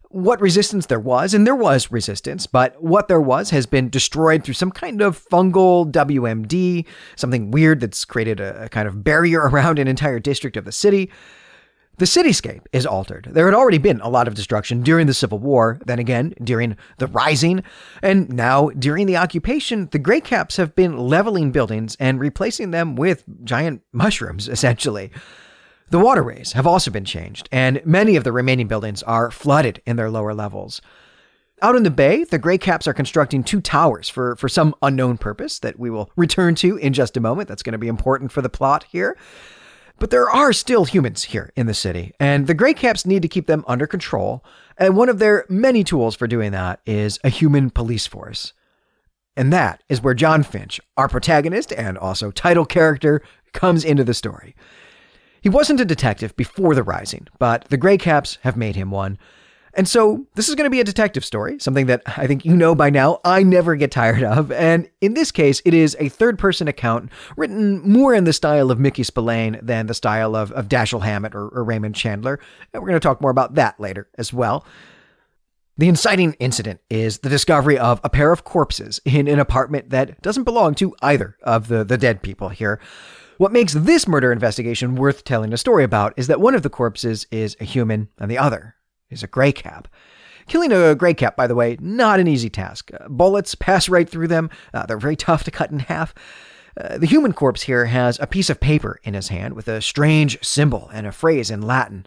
what 0.09 0.41
resistance 0.41 0.87
there 0.87 0.99
was, 0.99 1.33
and 1.33 1.45
there 1.45 1.55
was 1.55 1.91
resistance, 1.91 2.47
but 2.47 2.81
what 2.83 3.07
there 3.07 3.21
was 3.21 3.51
has 3.51 3.67
been 3.67 3.89
destroyed 3.89 4.43
through 4.43 4.55
some 4.55 4.71
kind 4.71 5.01
of 5.01 5.23
fungal 5.29 5.89
WMD, 5.91 6.85
something 7.15 7.51
weird 7.51 7.79
that's 7.79 8.05
created 8.05 8.39
a, 8.39 8.63
a 8.63 8.69
kind 8.69 8.87
of 8.87 9.03
barrier 9.03 9.41
around 9.49 9.77
an 9.79 9.87
entire 9.87 10.19
district 10.19 10.57
of 10.57 10.65
the 10.65 10.71
city. 10.71 11.11
The 11.97 12.05
cityscape 12.05 12.65
is 12.71 12.85
altered. 12.85 13.27
There 13.29 13.45
had 13.45 13.53
already 13.53 13.77
been 13.77 13.99
a 13.99 14.07
lot 14.07 14.27
of 14.29 14.33
destruction 14.33 14.81
during 14.83 15.05
the 15.05 15.13
Civil 15.13 15.37
War, 15.37 15.81
then 15.85 15.99
again 15.99 16.33
during 16.41 16.77
the 16.97 17.07
Rising, 17.07 17.61
and 18.01 18.29
now 18.29 18.69
during 18.69 19.05
the 19.05 19.17
occupation, 19.17 19.89
the 19.91 19.99
Grey 19.99 20.21
Caps 20.21 20.55
have 20.55 20.73
been 20.75 20.97
leveling 20.97 21.51
buildings 21.51 21.97
and 21.99 22.19
replacing 22.19 22.71
them 22.71 22.95
with 22.95 23.25
giant 23.43 23.81
mushrooms, 23.91 24.47
essentially. 24.47 25.11
The 25.91 25.99
waterways 25.99 26.51
have 26.51 26.67
also 26.67 26.91
been 26.91 27.05
changed, 27.05 27.49
and 27.51 27.81
many 27.83 28.15
of 28.15 28.23
the 28.23 28.31
remaining 28.31 28.67
buildings 28.67 29.01
are 29.03 29.31
flooded 29.31 29.81
in 29.87 29.95
their 29.95 30.11
lower 30.11 30.35
levels. 30.35 30.81
Out 31.63 31.75
in 31.75 31.81
the 31.81 31.89
bay, 31.89 32.23
the 32.23 32.37
Grey 32.37 32.59
Caps 32.59 32.87
are 32.87 32.93
constructing 32.93 33.43
two 33.43 33.59
towers 33.59 34.07
for, 34.07 34.35
for 34.35 34.47
some 34.47 34.75
unknown 34.83 35.17
purpose 35.17 35.57
that 35.59 35.79
we 35.79 35.89
will 35.89 36.11
return 36.15 36.53
to 36.55 36.77
in 36.77 36.93
just 36.93 37.17
a 37.17 37.19
moment. 37.19 37.49
That's 37.49 37.63
going 37.63 37.73
to 37.73 37.79
be 37.79 37.87
important 37.87 38.31
for 38.31 38.43
the 38.43 38.49
plot 38.49 38.85
here. 38.91 39.17
But 39.97 40.11
there 40.11 40.29
are 40.29 40.53
still 40.53 40.85
humans 40.85 41.23
here 41.23 41.51
in 41.55 41.65
the 41.65 41.73
city, 41.73 42.13
and 42.19 42.45
the 42.45 42.53
Grey 42.53 42.75
Caps 42.75 43.05
need 43.05 43.23
to 43.23 43.27
keep 43.27 43.47
them 43.47 43.65
under 43.67 43.87
control. 43.87 44.45
And 44.77 44.95
one 44.95 45.09
of 45.09 45.17
their 45.17 45.45
many 45.49 45.83
tools 45.83 46.15
for 46.15 46.27
doing 46.27 46.51
that 46.51 46.81
is 46.85 47.19
a 47.23 47.29
human 47.29 47.71
police 47.71 48.05
force. 48.05 48.53
And 49.35 49.51
that 49.51 49.83
is 49.89 50.01
where 50.03 50.13
John 50.13 50.43
Finch, 50.43 50.79
our 50.97 51.09
protagonist 51.09 51.73
and 51.73 51.97
also 51.97 52.29
title 52.29 52.65
character, 52.65 53.23
comes 53.53 53.83
into 53.83 54.03
the 54.03 54.13
story. 54.13 54.55
He 55.41 55.49
wasn't 55.49 55.81
a 55.81 55.85
detective 55.85 56.35
before 56.35 56.75
the 56.75 56.83
Rising, 56.83 57.27
but 57.37 57.65
the 57.69 57.77
Grey 57.77 57.97
Caps 57.97 58.37
have 58.41 58.57
made 58.57 58.75
him 58.75 58.91
one. 58.91 59.17
And 59.73 59.87
so 59.87 60.25
this 60.35 60.49
is 60.49 60.55
going 60.55 60.65
to 60.65 60.71
be 60.71 60.81
a 60.81 60.85
detective 60.85 61.23
story, 61.23 61.57
something 61.59 61.85
that 61.85 62.01
I 62.05 62.27
think 62.27 62.43
you 62.43 62.55
know 62.55 62.73
by 62.73 62.89
now 62.89 63.19
I 63.23 63.43
never 63.43 63.75
get 63.75 63.91
tired 63.91 64.23
of. 64.23 64.51
And 64.51 64.89
in 64.99 65.13
this 65.13 65.31
case, 65.31 65.61
it 65.63 65.73
is 65.73 65.95
a 65.99 66.09
third 66.09 66.39
person 66.39 66.67
account 66.67 67.11
written 67.37 67.79
more 67.87 68.13
in 68.13 68.23
the 68.23 68.33
style 68.33 68.71
of 68.71 68.79
Mickey 68.79 69.03
Spillane 69.03 69.59
than 69.61 69.85
the 69.85 69.93
style 69.93 70.35
of, 70.35 70.51
of 70.53 70.67
Dashiell 70.67 71.03
Hammett 71.03 71.35
or, 71.35 71.47
or 71.49 71.63
Raymond 71.63 71.95
Chandler. 71.95 72.39
And 72.73 72.81
we're 72.81 72.89
going 72.89 72.99
to 72.99 73.07
talk 73.07 73.21
more 73.21 73.31
about 73.31 73.55
that 73.55 73.79
later 73.79 74.07
as 74.17 74.33
well. 74.33 74.65
The 75.77 75.87
inciting 75.87 76.33
incident 76.39 76.81
is 76.89 77.19
the 77.19 77.29
discovery 77.29 77.77
of 77.77 78.01
a 78.03 78.09
pair 78.09 78.33
of 78.33 78.43
corpses 78.43 78.99
in 79.05 79.29
an 79.29 79.39
apartment 79.39 79.91
that 79.91 80.21
doesn't 80.21 80.43
belong 80.43 80.75
to 80.75 80.93
either 81.01 81.37
of 81.43 81.69
the, 81.69 81.85
the 81.85 81.97
dead 81.97 82.21
people 82.21 82.49
here. 82.49 82.81
What 83.39 83.53
makes 83.53 83.71
this 83.71 84.05
murder 84.05 84.33
investigation 84.33 84.95
worth 84.95 85.23
telling 85.23 85.53
a 85.53 85.57
story 85.57 85.85
about 85.85 86.13
is 86.17 86.27
that 86.27 86.41
one 86.41 86.55
of 86.55 86.61
the 86.61 86.69
corpses 86.69 87.25
is 87.31 87.55
a 87.61 87.63
human 87.63 88.09
and 88.17 88.29
the 88.29 88.37
other 88.37 88.75
is 89.09 89.23
a 89.23 89.27
gray 89.27 89.53
cap. 89.53 89.87
Killing 90.47 90.73
a 90.73 90.93
gray 90.93 91.13
cap, 91.13 91.37
by 91.37 91.47
the 91.47 91.55
way, 91.55 91.77
not 91.79 92.19
an 92.19 92.27
easy 92.27 92.49
task. 92.49 92.91
Uh, 92.93 93.07
bullets 93.07 93.55
pass 93.55 93.87
right 93.87 94.09
through 94.09 94.27
them, 94.27 94.49
uh, 94.73 94.85
they're 94.85 94.97
very 94.97 95.15
tough 95.27 95.45
to 95.45 95.51
cut 95.51 95.71
in 95.71 95.79
half. 95.79 96.13
Uh, 96.75 96.97
the 96.97 97.07
human 97.07 97.31
corpse 97.31 97.61
here 97.61 97.85
has 97.85 98.19
a 98.19 98.27
piece 98.27 98.49
of 98.49 98.59
paper 98.59 98.99
in 99.05 99.13
his 99.13 99.29
hand 99.29 99.53
with 99.53 99.69
a 99.69 99.79
strange 99.79 100.37
symbol 100.43 100.89
and 100.91 101.07
a 101.07 101.13
phrase 101.13 101.49
in 101.49 101.61
Latin. 101.61 102.05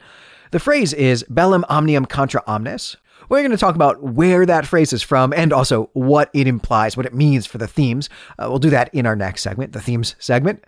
The 0.51 0.61
phrase 0.61 0.93
is 0.93 1.25
bellum 1.31 1.65
omnium 1.71 2.05
contra 2.05 2.43
omnes, 2.47 2.99
we're 3.33 3.41
going 3.41 3.51
to 3.51 3.57
talk 3.57 3.75
about 3.75 4.03
where 4.03 4.45
that 4.45 4.67
phrase 4.67 4.93
is 4.93 5.03
from 5.03 5.33
and 5.33 5.55
also 5.55 5.89
what 5.95 6.29
it 6.35 6.47
implies, 6.47 6.99
what 6.99 7.07
it 7.07 7.15
means 7.15 7.47
for 7.47 7.57
the 7.57 7.67
themes. 7.67 8.11
Uh, 8.39 8.45
we'll 8.51 8.59
do 8.59 8.69
that 8.69 8.95
in 8.95 9.07
our 9.07 9.17
next 9.17 9.43
segment, 9.43 9.73
the 9.73 9.81
themes 9.81 10.15
segment. 10.19 10.63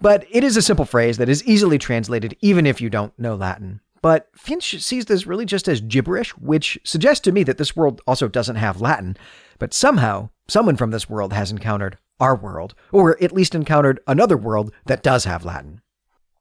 But 0.00 0.24
it 0.30 0.42
is 0.42 0.56
a 0.56 0.62
simple 0.62 0.86
phrase 0.86 1.18
that 1.18 1.28
is 1.28 1.44
easily 1.44 1.76
translated 1.76 2.34
even 2.40 2.64
if 2.64 2.80
you 2.80 2.88
don't 2.88 3.16
know 3.18 3.34
Latin. 3.34 3.80
But 4.00 4.30
Finch 4.34 4.82
sees 4.82 5.04
this 5.04 5.26
really 5.26 5.44
just 5.44 5.68
as 5.68 5.82
gibberish, 5.82 6.30
which 6.38 6.78
suggests 6.84 7.20
to 7.24 7.32
me 7.32 7.42
that 7.42 7.58
this 7.58 7.76
world 7.76 8.00
also 8.06 8.28
doesn't 8.28 8.56
have 8.56 8.80
Latin. 8.80 9.18
But 9.58 9.74
somehow, 9.74 10.30
someone 10.48 10.76
from 10.76 10.92
this 10.92 11.10
world 11.10 11.34
has 11.34 11.50
encountered 11.50 11.98
our 12.18 12.34
world, 12.34 12.74
or 12.92 13.22
at 13.22 13.32
least 13.32 13.54
encountered 13.54 14.00
another 14.06 14.38
world 14.38 14.72
that 14.86 15.02
does 15.02 15.24
have 15.24 15.44
Latin. 15.44 15.82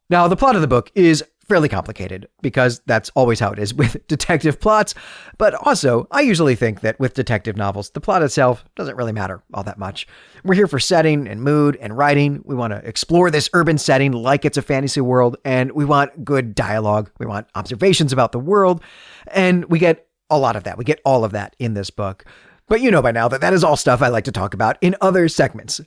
Now, 0.09 0.27
the 0.27 0.37
plot 0.37 0.55
of 0.55 0.61
the 0.61 0.67
book 0.67 0.91
is 0.95 1.23
fairly 1.47 1.69
complicated 1.69 2.27
because 2.41 2.81
that's 2.85 3.09
always 3.15 3.39
how 3.39 3.51
it 3.51 3.59
is 3.59 3.73
with 3.75 4.05
detective 4.07 4.59
plots. 4.59 4.93
But 5.37 5.53
also, 5.55 6.07
I 6.11 6.21
usually 6.21 6.55
think 6.55 6.81
that 6.81 6.99
with 6.99 7.13
detective 7.13 7.55
novels, 7.55 7.89
the 7.91 8.01
plot 8.01 8.23
itself 8.23 8.65
doesn't 8.75 8.95
really 8.95 9.11
matter 9.11 9.43
all 9.53 9.63
that 9.63 9.77
much. 9.77 10.07
We're 10.43 10.55
here 10.55 10.67
for 10.67 10.79
setting 10.79 11.27
and 11.27 11.41
mood 11.41 11.77
and 11.81 11.97
writing. 11.97 12.41
We 12.45 12.55
want 12.55 12.71
to 12.73 12.87
explore 12.87 13.31
this 13.31 13.49
urban 13.53 13.77
setting 13.77 14.11
like 14.11 14.45
it's 14.45 14.57
a 14.57 14.61
fantasy 14.61 15.01
world, 15.01 15.37
and 15.45 15.71
we 15.71 15.85
want 15.85 16.23
good 16.23 16.55
dialogue. 16.55 17.11
We 17.19 17.25
want 17.25 17.47
observations 17.55 18.13
about 18.13 18.31
the 18.31 18.39
world, 18.39 18.81
and 19.27 19.65
we 19.65 19.79
get 19.79 20.07
a 20.29 20.39
lot 20.39 20.55
of 20.55 20.63
that. 20.63 20.77
We 20.77 20.83
get 20.83 21.01
all 21.05 21.23
of 21.23 21.31
that 21.31 21.55
in 21.59 21.73
this 21.73 21.89
book. 21.89 22.25
But 22.67 22.81
you 22.81 22.89
know 22.89 23.01
by 23.01 23.11
now 23.11 23.27
that 23.27 23.41
that 23.41 23.53
is 23.53 23.63
all 23.63 23.75
stuff 23.75 24.01
I 24.01 24.07
like 24.07 24.23
to 24.23 24.31
talk 24.31 24.53
about 24.53 24.77
in 24.81 24.95
other 25.01 25.27
segments. 25.29 25.81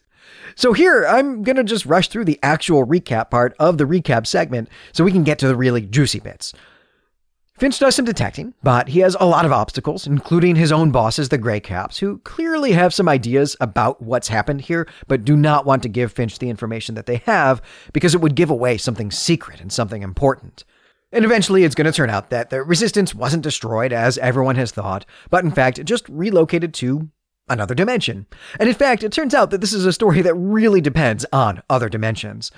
So 0.57 0.73
here, 0.73 1.05
I'm 1.05 1.43
going 1.43 1.57
to 1.57 1.65
just 1.65 1.87
rush 1.87 2.09
through 2.09 2.25
the 2.25 2.39
actual 2.43 2.87
recap 2.87 3.31
part 3.31 3.55
of 3.59 3.79
the 3.79 3.85
recap 3.85 4.27
segment 4.27 4.69
so 4.93 5.05
we 5.05 5.13
can 5.13 5.25
get 5.25 5.39
to 5.41 5.49
the 5.49 5.57
really 5.57 5.83
juicy 5.83 6.21
bits. 6.21 6.53
Finch 7.59 7.81
does 7.81 7.97
some 7.97 8.05
detecting, 8.05 8.55
but 8.63 8.89
he 8.89 9.01
has 9.01 9.17
a 9.19 9.27
lot 9.27 9.45
of 9.45 9.51
obstacles, 9.51 10.07
including 10.07 10.55
his 10.55 10.71
own 10.71 10.93
bosses, 10.93 11.29
the 11.29 11.39
Grey 11.39 11.59
Caps, 11.59 11.99
who 11.99 12.19
clearly 12.19 12.71
have 12.71 12.95
some 12.95 13.09
ideas 13.09 13.57
about 13.61 14.01
what's 14.01 14.29
happened 14.29 14.61
here, 14.61 14.87
but 15.09 15.25
do 15.25 15.37
not 15.37 15.67
want 15.67 15.83
to 15.83 15.89
give 15.89 16.13
Finch 16.13 16.39
the 16.39 16.51
information 16.51 16.95
that 16.95 17.07
they 17.07 17.17
have 17.27 17.61
because 17.93 18.15
it 18.15 18.21
would 18.21 18.37
give 18.37 18.49
away 18.49 18.79
something 18.79 19.11
secret 19.11 19.61
and 19.61 19.73
something 19.73 20.05
important. 20.05 20.65
And 21.11 21.25
eventually, 21.25 21.65
it's 21.65 21.75
going 21.75 21.87
to 21.87 21.93
turn 21.93 22.11
out 22.11 22.31
that 22.31 22.51
the 22.51 22.63
resistance 22.63 23.13
wasn't 23.13 23.43
destroyed 23.43 23.93
as 23.93 24.19
everyone 24.19 24.57
has 24.57 24.71
thought, 24.71 25.05
but 25.29 25.43
in 25.43 25.51
fact 25.51 25.85
just 25.85 26.09
relocated 26.09 26.73
to 26.75 27.11
another 27.49 27.75
dimension. 27.75 28.27
And 28.59 28.69
in 28.69 28.75
fact, 28.75 29.03
it 29.03 29.13
turns 29.13 29.35
out 29.35 29.51
that 29.51 29.61
this 29.61 29.73
is 29.73 29.87
a 29.87 29.93
story 29.93 30.23
that 30.23 30.35
really 30.35 30.81
depends 30.81 31.25
on 31.33 31.63
other 31.69 31.89
dimensions. 31.89 32.51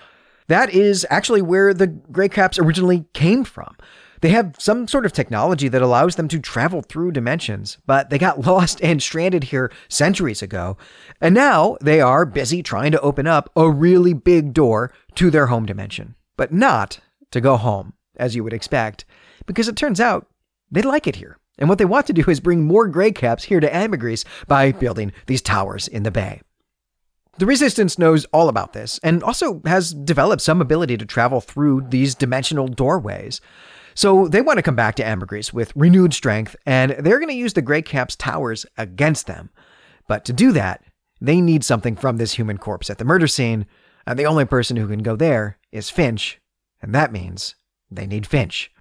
That 0.49 0.70
is 0.75 1.06
actually 1.11 1.42
where 1.42 1.73
the 1.73 1.87
Grey 1.87 2.28
Caps 2.28 2.59
originally 2.59 3.06
came 3.12 3.44
from. 3.44 3.76
They 4.20 4.30
have 4.30 4.56
some 4.59 4.87
sort 4.87 5.06
of 5.06 5.12
technology 5.12 5.68
that 5.68 5.80
allows 5.80 6.16
them 6.16 6.28
to 6.28 6.38
travel 6.38 6.82
through 6.82 7.12
dimensions, 7.12 7.78
but 7.87 8.11
they 8.11 8.18
got 8.18 8.40
lost 8.47 8.82
and 8.82 9.02
stranded 9.02 9.44
here 9.44 9.73
centuries 9.88 10.42
ago. 10.42 10.76
And 11.20 11.35
now 11.35 11.76
they 11.80 12.00
are 12.00 12.26
busy 12.26 12.62
trying 12.62 12.92
to 12.92 13.00
open 13.00 13.26
up 13.26 13.50
a 13.56 13.70
really 13.70 14.12
big 14.12 14.52
door 14.52 14.92
to 15.14 15.30
their 15.30 15.47
home 15.47 15.66
dimension, 15.66 16.16
but 16.37 16.52
not 16.52 17.00
to 17.30 17.40
go 17.40 17.56
home 17.56 17.94
as 18.16 18.35
you 18.35 18.44
would 18.44 18.52
expect, 18.52 19.04
because 19.47 19.68
it 19.68 19.76
turns 19.76 20.00
out 20.00 20.26
they 20.70 20.82
like 20.82 21.06
it 21.06 21.16
here. 21.16 21.38
And 21.61 21.69
what 21.69 21.79
they 21.79 21.85
want 21.85 22.07
to 22.07 22.12
do 22.12 22.25
is 22.29 22.40
bring 22.40 22.64
more 22.64 22.88
Grey 22.88 23.12
Caps 23.12 23.45
here 23.45 23.61
to 23.61 23.75
Ambergris 23.75 24.25
by 24.49 24.73
building 24.73 25.12
these 25.26 25.43
towers 25.43 25.87
in 25.87 26.02
the 26.02 26.11
bay. 26.11 26.40
The 27.38 27.47
Resistance 27.47 27.99
knows 27.99 28.25
all 28.26 28.49
about 28.49 28.73
this 28.73 28.99
and 29.02 29.23
also 29.23 29.62
has 29.64 29.95
developed 29.95 30.43
some 30.43 30.61
ability 30.61 30.97
to 30.97 31.07
travel 31.07 31.40
through 31.40 31.87
these 31.88 32.14
dimensional 32.14 32.67
doorways. 32.67 33.40
So 33.95 34.29
they 34.29 34.40
want 34.40 34.59
to 34.59 34.62
come 34.62 34.76
back 34.76 34.95
to 34.97 35.07
Ambergris 35.07 35.52
with 35.52 35.73
renewed 35.76 36.14
strength, 36.14 36.57
and 36.64 36.93
they're 36.93 37.19
going 37.19 37.29
to 37.29 37.35
use 37.35 37.55
the 37.55 37.62
Grey 37.62 37.83
Caps 37.83 38.17
towers 38.17 38.64
against 38.79 39.26
them. 39.26 39.50
But 40.07 40.25
to 40.26 40.33
do 40.33 40.52
that, 40.52 40.83
they 41.21 41.40
need 41.40 41.64
something 41.64 41.97
from 41.97 42.17
this 42.17 42.35
human 42.35 42.59
corpse 42.59 42.88
at 42.88 42.99
the 42.99 43.05
murder 43.05 43.26
scene, 43.26 43.67
and 44.07 44.19
the 44.19 44.26
only 44.26 44.45
person 44.45 44.76
who 44.76 44.88
can 44.88 45.02
go 45.02 45.17
there 45.17 45.59
is 45.73 45.90
Finch, 45.90 46.40
and 46.81 46.95
that 46.95 47.12
means 47.12 47.55
they 47.90 48.07
need 48.07 48.26
Finch. 48.26 48.73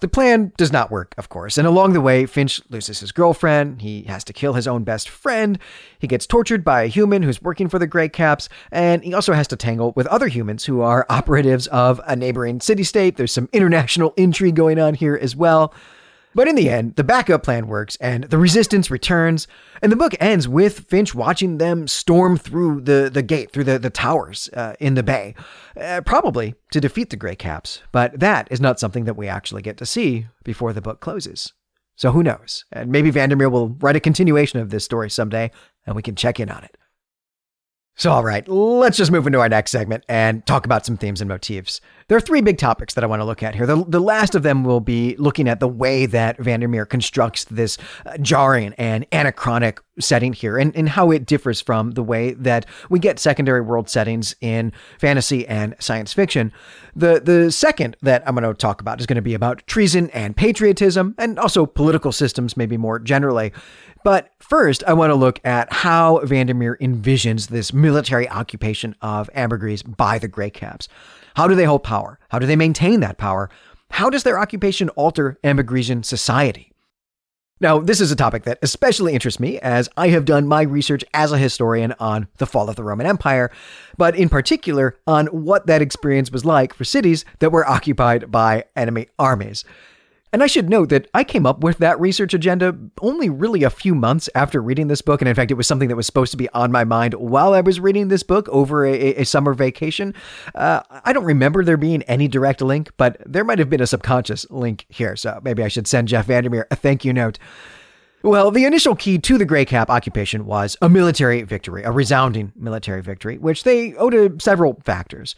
The 0.00 0.08
plan 0.08 0.52
does 0.56 0.72
not 0.72 0.90
work, 0.90 1.14
of 1.18 1.28
course, 1.28 1.58
and 1.58 1.66
along 1.66 1.92
the 1.92 2.00
way, 2.00 2.24
Finch 2.24 2.60
loses 2.70 3.00
his 3.00 3.10
girlfriend, 3.10 3.82
he 3.82 4.02
has 4.02 4.22
to 4.24 4.32
kill 4.32 4.52
his 4.52 4.68
own 4.68 4.84
best 4.84 5.08
friend, 5.08 5.58
he 5.98 6.06
gets 6.06 6.26
tortured 6.26 6.64
by 6.64 6.82
a 6.82 6.86
human 6.86 7.22
who's 7.22 7.42
working 7.42 7.68
for 7.68 7.80
the 7.80 7.86
Grey 7.86 8.08
Caps, 8.08 8.48
and 8.70 9.02
he 9.02 9.12
also 9.12 9.32
has 9.32 9.48
to 9.48 9.56
tangle 9.56 9.92
with 9.96 10.06
other 10.06 10.28
humans 10.28 10.64
who 10.66 10.82
are 10.82 11.04
operatives 11.08 11.66
of 11.68 12.00
a 12.06 12.14
neighboring 12.14 12.60
city 12.60 12.84
state. 12.84 13.16
There's 13.16 13.32
some 13.32 13.48
international 13.52 14.14
intrigue 14.16 14.54
going 14.54 14.78
on 14.78 14.94
here 14.94 15.18
as 15.20 15.34
well. 15.34 15.74
But 16.38 16.46
in 16.46 16.54
the 16.54 16.70
end, 16.70 16.94
the 16.94 17.02
backup 17.02 17.42
plan 17.42 17.66
works 17.66 17.96
and 17.96 18.22
the 18.22 18.38
resistance 18.38 18.92
returns. 18.92 19.48
And 19.82 19.90
the 19.90 19.96
book 19.96 20.14
ends 20.20 20.46
with 20.46 20.86
Finch 20.88 21.12
watching 21.12 21.58
them 21.58 21.88
storm 21.88 22.36
through 22.36 22.82
the, 22.82 23.10
the 23.12 23.24
gate, 23.24 23.50
through 23.50 23.64
the, 23.64 23.76
the 23.80 23.90
towers 23.90 24.48
uh, 24.52 24.74
in 24.78 24.94
the 24.94 25.02
bay, 25.02 25.34
uh, 25.76 26.02
probably 26.06 26.54
to 26.70 26.80
defeat 26.80 27.10
the 27.10 27.16
Grey 27.16 27.34
Caps. 27.34 27.82
But 27.90 28.20
that 28.20 28.46
is 28.52 28.60
not 28.60 28.78
something 28.78 29.04
that 29.06 29.16
we 29.16 29.26
actually 29.26 29.62
get 29.62 29.78
to 29.78 29.84
see 29.84 30.28
before 30.44 30.72
the 30.72 30.80
book 30.80 31.00
closes. 31.00 31.54
So 31.96 32.12
who 32.12 32.22
knows? 32.22 32.64
And 32.70 32.92
maybe 32.92 33.10
Vandermeer 33.10 33.50
will 33.50 33.70
write 33.70 33.96
a 33.96 34.00
continuation 34.00 34.60
of 34.60 34.70
this 34.70 34.84
story 34.84 35.10
someday 35.10 35.50
and 35.86 35.96
we 35.96 36.02
can 36.02 36.14
check 36.14 36.38
in 36.38 36.50
on 36.50 36.62
it. 36.62 36.76
So, 37.98 38.12
all 38.12 38.22
right, 38.22 38.46
let's 38.46 38.96
just 38.96 39.10
move 39.10 39.26
into 39.26 39.40
our 39.40 39.48
next 39.48 39.72
segment 39.72 40.04
and 40.08 40.46
talk 40.46 40.64
about 40.64 40.86
some 40.86 40.96
themes 40.96 41.20
and 41.20 41.28
motifs. 41.28 41.80
There 42.06 42.16
are 42.16 42.20
three 42.20 42.40
big 42.40 42.56
topics 42.56 42.94
that 42.94 43.02
I 43.02 43.08
want 43.08 43.20
to 43.20 43.24
look 43.24 43.42
at 43.42 43.56
here. 43.56 43.66
The, 43.66 43.84
the 43.84 44.00
last 44.00 44.36
of 44.36 44.44
them 44.44 44.62
will 44.62 44.78
be 44.78 45.16
looking 45.16 45.48
at 45.48 45.58
the 45.58 45.66
way 45.66 46.06
that 46.06 46.38
Vandermeer 46.38 46.86
constructs 46.86 47.44
this 47.46 47.76
uh, 48.06 48.16
jarring 48.18 48.72
and 48.78 49.04
anachronic 49.10 49.80
setting 49.98 50.32
here 50.32 50.56
and, 50.56 50.74
and 50.76 50.88
how 50.88 51.10
it 51.10 51.26
differs 51.26 51.60
from 51.60 51.90
the 51.90 52.02
way 52.02 52.34
that 52.34 52.66
we 52.88 53.00
get 53.00 53.18
secondary 53.18 53.60
world 53.60 53.90
settings 53.90 54.34
in 54.40 54.72
fantasy 54.98 55.46
and 55.48 55.74
science 55.80 56.12
fiction. 56.12 56.52
The, 56.94 57.20
the 57.20 57.50
second 57.50 57.96
that 58.02 58.22
I'm 58.26 58.36
going 58.36 58.44
to 58.44 58.54
talk 58.54 58.80
about 58.80 59.00
is 59.00 59.06
going 59.06 59.16
to 59.16 59.22
be 59.22 59.34
about 59.34 59.66
treason 59.66 60.08
and 60.10 60.36
patriotism 60.36 61.14
and 61.18 61.38
also 61.38 61.66
political 61.66 62.12
systems, 62.12 62.56
maybe 62.56 62.76
more 62.76 63.00
generally. 63.00 63.52
But 64.04 64.30
first, 64.38 64.84
I 64.86 64.92
want 64.92 65.10
to 65.10 65.14
look 65.14 65.40
at 65.44 65.72
how 65.72 66.18
Vandermeer 66.24 66.76
envisions 66.80 67.48
this 67.48 67.72
military 67.72 68.28
occupation 68.28 68.94
of 69.02 69.28
Ambergris 69.34 69.82
by 69.82 70.18
the 70.18 70.28
Grey 70.28 70.50
Caps. 70.50 70.88
How 71.34 71.48
do 71.48 71.54
they 71.54 71.64
hold 71.64 71.82
power? 71.82 72.18
How 72.28 72.38
do 72.38 72.46
they 72.46 72.56
maintain 72.56 73.00
that 73.00 73.18
power? 73.18 73.50
How 73.90 74.10
does 74.10 74.22
their 74.22 74.38
occupation 74.38 74.88
alter 74.90 75.38
Ambergrisian 75.42 76.04
society? 76.04 76.72
Now, 77.60 77.80
this 77.80 78.00
is 78.00 78.12
a 78.12 78.16
topic 78.16 78.44
that 78.44 78.60
especially 78.62 79.14
interests 79.14 79.40
me 79.40 79.58
as 79.58 79.88
I 79.96 80.08
have 80.08 80.24
done 80.24 80.46
my 80.46 80.62
research 80.62 81.04
as 81.12 81.32
a 81.32 81.38
historian 81.38 81.92
on 81.98 82.28
the 82.36 82.46
fall 82.46 82.68
of 82.70 82.76
the 82.76 82.84
Roman 82.84 83.06
Empire, 83.06 83.50
but 83.96 84.14
in 84.14 84.28
particular 84.28 84.96
on 85.08 85.26
what 85.26 85.66
that 85.66 85.82
experience 85.82 86.30
was 86.30 86.44
like 86.44 86.72
for 86.72 86.84
cities 86.84 87.24
that 87.40 87.50
were 87.50 87.68
occupied 87.68 88.30
by 88.30 88.64
enemy 88.76 89.08
armies. 89.18 89.64
And 90.32 90.42
I 90.42 90.46
should 90.46 90.68
note 90.68 90.90
that 90.90 91.08
I 91.14 91.24
came 91.24 91.46
up 91.46 91.60
with 91.60 91.78
that 91.78 91.98
research 91.98 92.34
agenda 92.34 92.76
only 93.00 93.30
really 93.30 93.62
a 93.62 93.70
few 93.70 93.94
months 93.94 94.28
after 94.34 94.60
reading 94.60 94.88
this 94.88 95.00
book. 95.00 95.22
And 95.22 95.28
in 95.28 95.34
fact, 95.34 95.50
it 95.50 95.54
was 95.54 95.66
something 95.66 95.88
that 95.88 95.96
was 95.96 96.06
supposed 96.06 96.30
to 96.32 96.36
be 96.36 96.48
on 96.50 96.70
my 96.70 96.84
mind 96.84 97.14
while 97.14 97.54
I 97.54 97.60
was 97.60 97.80
reading 97.80 98.08
this 98.08 98.22
book 98.22 98.48
over 98.50 98.84
a, 98.84 99.14
a 99.14 99.24
summer 99.24 99.54
vacation. 99.54 100.14
Uh, 100.54 100.82
I 100.90 101.12
don't 101.12 101.24
remember 101.24 101.64
there 101.64 101.76
being 101.76 102.02
any 102.02 102.28
direct 102.28 102.60
link, 102.60 102.90
but 102.96 103.16
there 103.24 103.44
might 103.44 103.58
have 103.58 103.70
been 103.70 103.80
a 103.80 103.86
subconscious 103.86 104.48
link 104.50 104.84
here. 104.88 105.16
So 105.16 105.40
maybe 105.42 105.62
I 105.62 105.68
should 105.68 105.86
send 105.86 106.08
Jeff 106.08 106.26
Vandermeer 106.26 106.66
a 106.70 106.76
thank 106.76 107.04
you 107.04 107.12
note. 107.12 107.38
Well, 108.22 108.50
the 108.50 108.64
initial 108.64 108.96
key 108.96 109.18
to 109.18 109.38
the 109.38 109.44
Grey 109.44 109.64
Cap 109.64 109.90
occupation 109.90 110.44
was 110.44 110.76
a 110.82 110.88
military 110.88 111.42
victory, 111.42 111.84
a 111.84 111.92
resounding 111.92 112.52
military 112.56 113.00
victory, 113.00 113.38
which 113.38 113.62
they 113.62 113.94
owed 113.94 114.12
to 114.12 114.36
several 114.40 114.80
factors. 114.84 115.36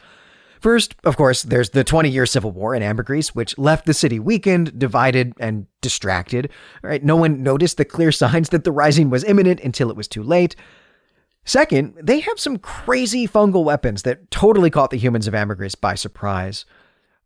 First, 0.60 0.94
of 1.04 1.16
course, 1.16 1.42
there's 1.42 1.70
the 1.70 1.84
20 1.84 2.10
year 2.10 2.26
civil 2.26 2.50
war 2.50 2.74
in 2.74 2.82
Ambergris, 2.82 3.34
which 3.34 3.56
left 3.56 3.86
the 3.86 3.94
city 3.94 4.18
weakened, 4.18 4.78
divided, 4.78 5.32
and 5.40 5.66
distracted. 5.80 6.50
Right? 6.82 7.02
No 7.02 7.16
one 7.16 7.42
noticed 7.42 7.78
the 7.78 7.84
clear 7.84 8.12
signs 8.12 8.50
that 8.50 8.64
the 8.64 8.72
rising 8.72 9.10
was 9.10 9.24
imminent 9.24 9.60
until 9.60 9.90
it 9.90 9.96
was 9.96 10.08
too 10.08 10.22
late. 10.22 10.54
Second, 11.44 11.94
they 12.00 12.20
have 12.20 12.38
some 12.38 12.58
crazy 12.58 13.26
fungal 13.26 13.64
weapons 13.64 14.02
that 14.02 14.30
totally 14.30 14.68
caught 14.68 14.90
the 14.90 14.98
humans 14.98 15.26
of 15.26 15.34
Ambergris 15.34 15.74
by 15.74 15.94
surprise. 15.94 16.66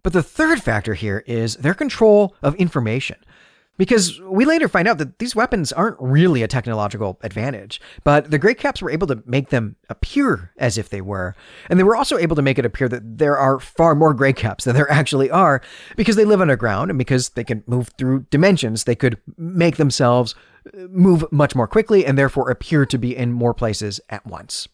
But 0.04 0.12
the 0.12 0.22
third 0.22 0.62
factor 0.62 0.94
here 0.94 1.24
is 1.26 1.56
their 1.56 1.74
control 1.74 2.36
of 2.42 2.54
information. 2.54 3.16
Because 3.76 4.20
we 4.20 4.44
later 4.44 4.68
find 4.68 4.86
out 4.86 4.98
that 4.98 5.18
these 5.18 5.34
weapons 5.34 5.72
aren't 5.72 5.96
really 5.98 6.44
a 6.44 6.48
technological 6.48 7.18
advantage, 7.22 7.80
but 8.04 8.30
the 8.30 8.38
Grey 8.38 8.54
Caps 8.54 8.80
were 8.80 8.90
able 8.90 9.08
to 9.08 9.20
make 9.26 9.50
them 9.50 9.74
appear 9.88 10.52
as 10.58 10.78
if 10.78 10.90
they 10.90 11.00
were. 11.00 11.34
And 11.68 11.76
they 11.78 11.82
were 11.82 11.96
also 11.96 12.16
able 12.16 12.36
to 12.36 12.42
make 12.42 12.56
it 12.56 12.64
appear 12.64 12.88
that 12.88 13.18
there 13.18 13.36
are 13.36 13.58
far 13.58 13.96
more 13.96 14.14
Grey 14.14 14.32
Caps 14.32 14.62
than 14.62 14.76
there 14.76 14.90
actually 14.90 15.28
are, 15.28 15.60
because 15.96 16.14
they 16.14 16.24
live 16.24 16.40
underground 16.40 16.90
and 16.90 16.98
because 16.98 17.30
they 17.30 17.42
can 17.42 17.64
move 17.66 17.90
through 17.98 18.26
dimensions, 18.30 18.84
they 18.84 18.94
could 18.94 19.18
make 19.36 19.76
themselves 19.76 20.36
uh, 20.66 20.86
move 20.88 21.24
much 21.32 21.56
more 21.56 21.66
quickly 21.66 22.06
and 22.06 22.16
therefore 22.16 22.50
appear 22.50 22.86
to 22.86 22.96
be 22.96 23.16
in 23.16 23.32
more 23.32 23.54
places 23.54 24.00
at 24.08 24.24
once. 24.24 24.68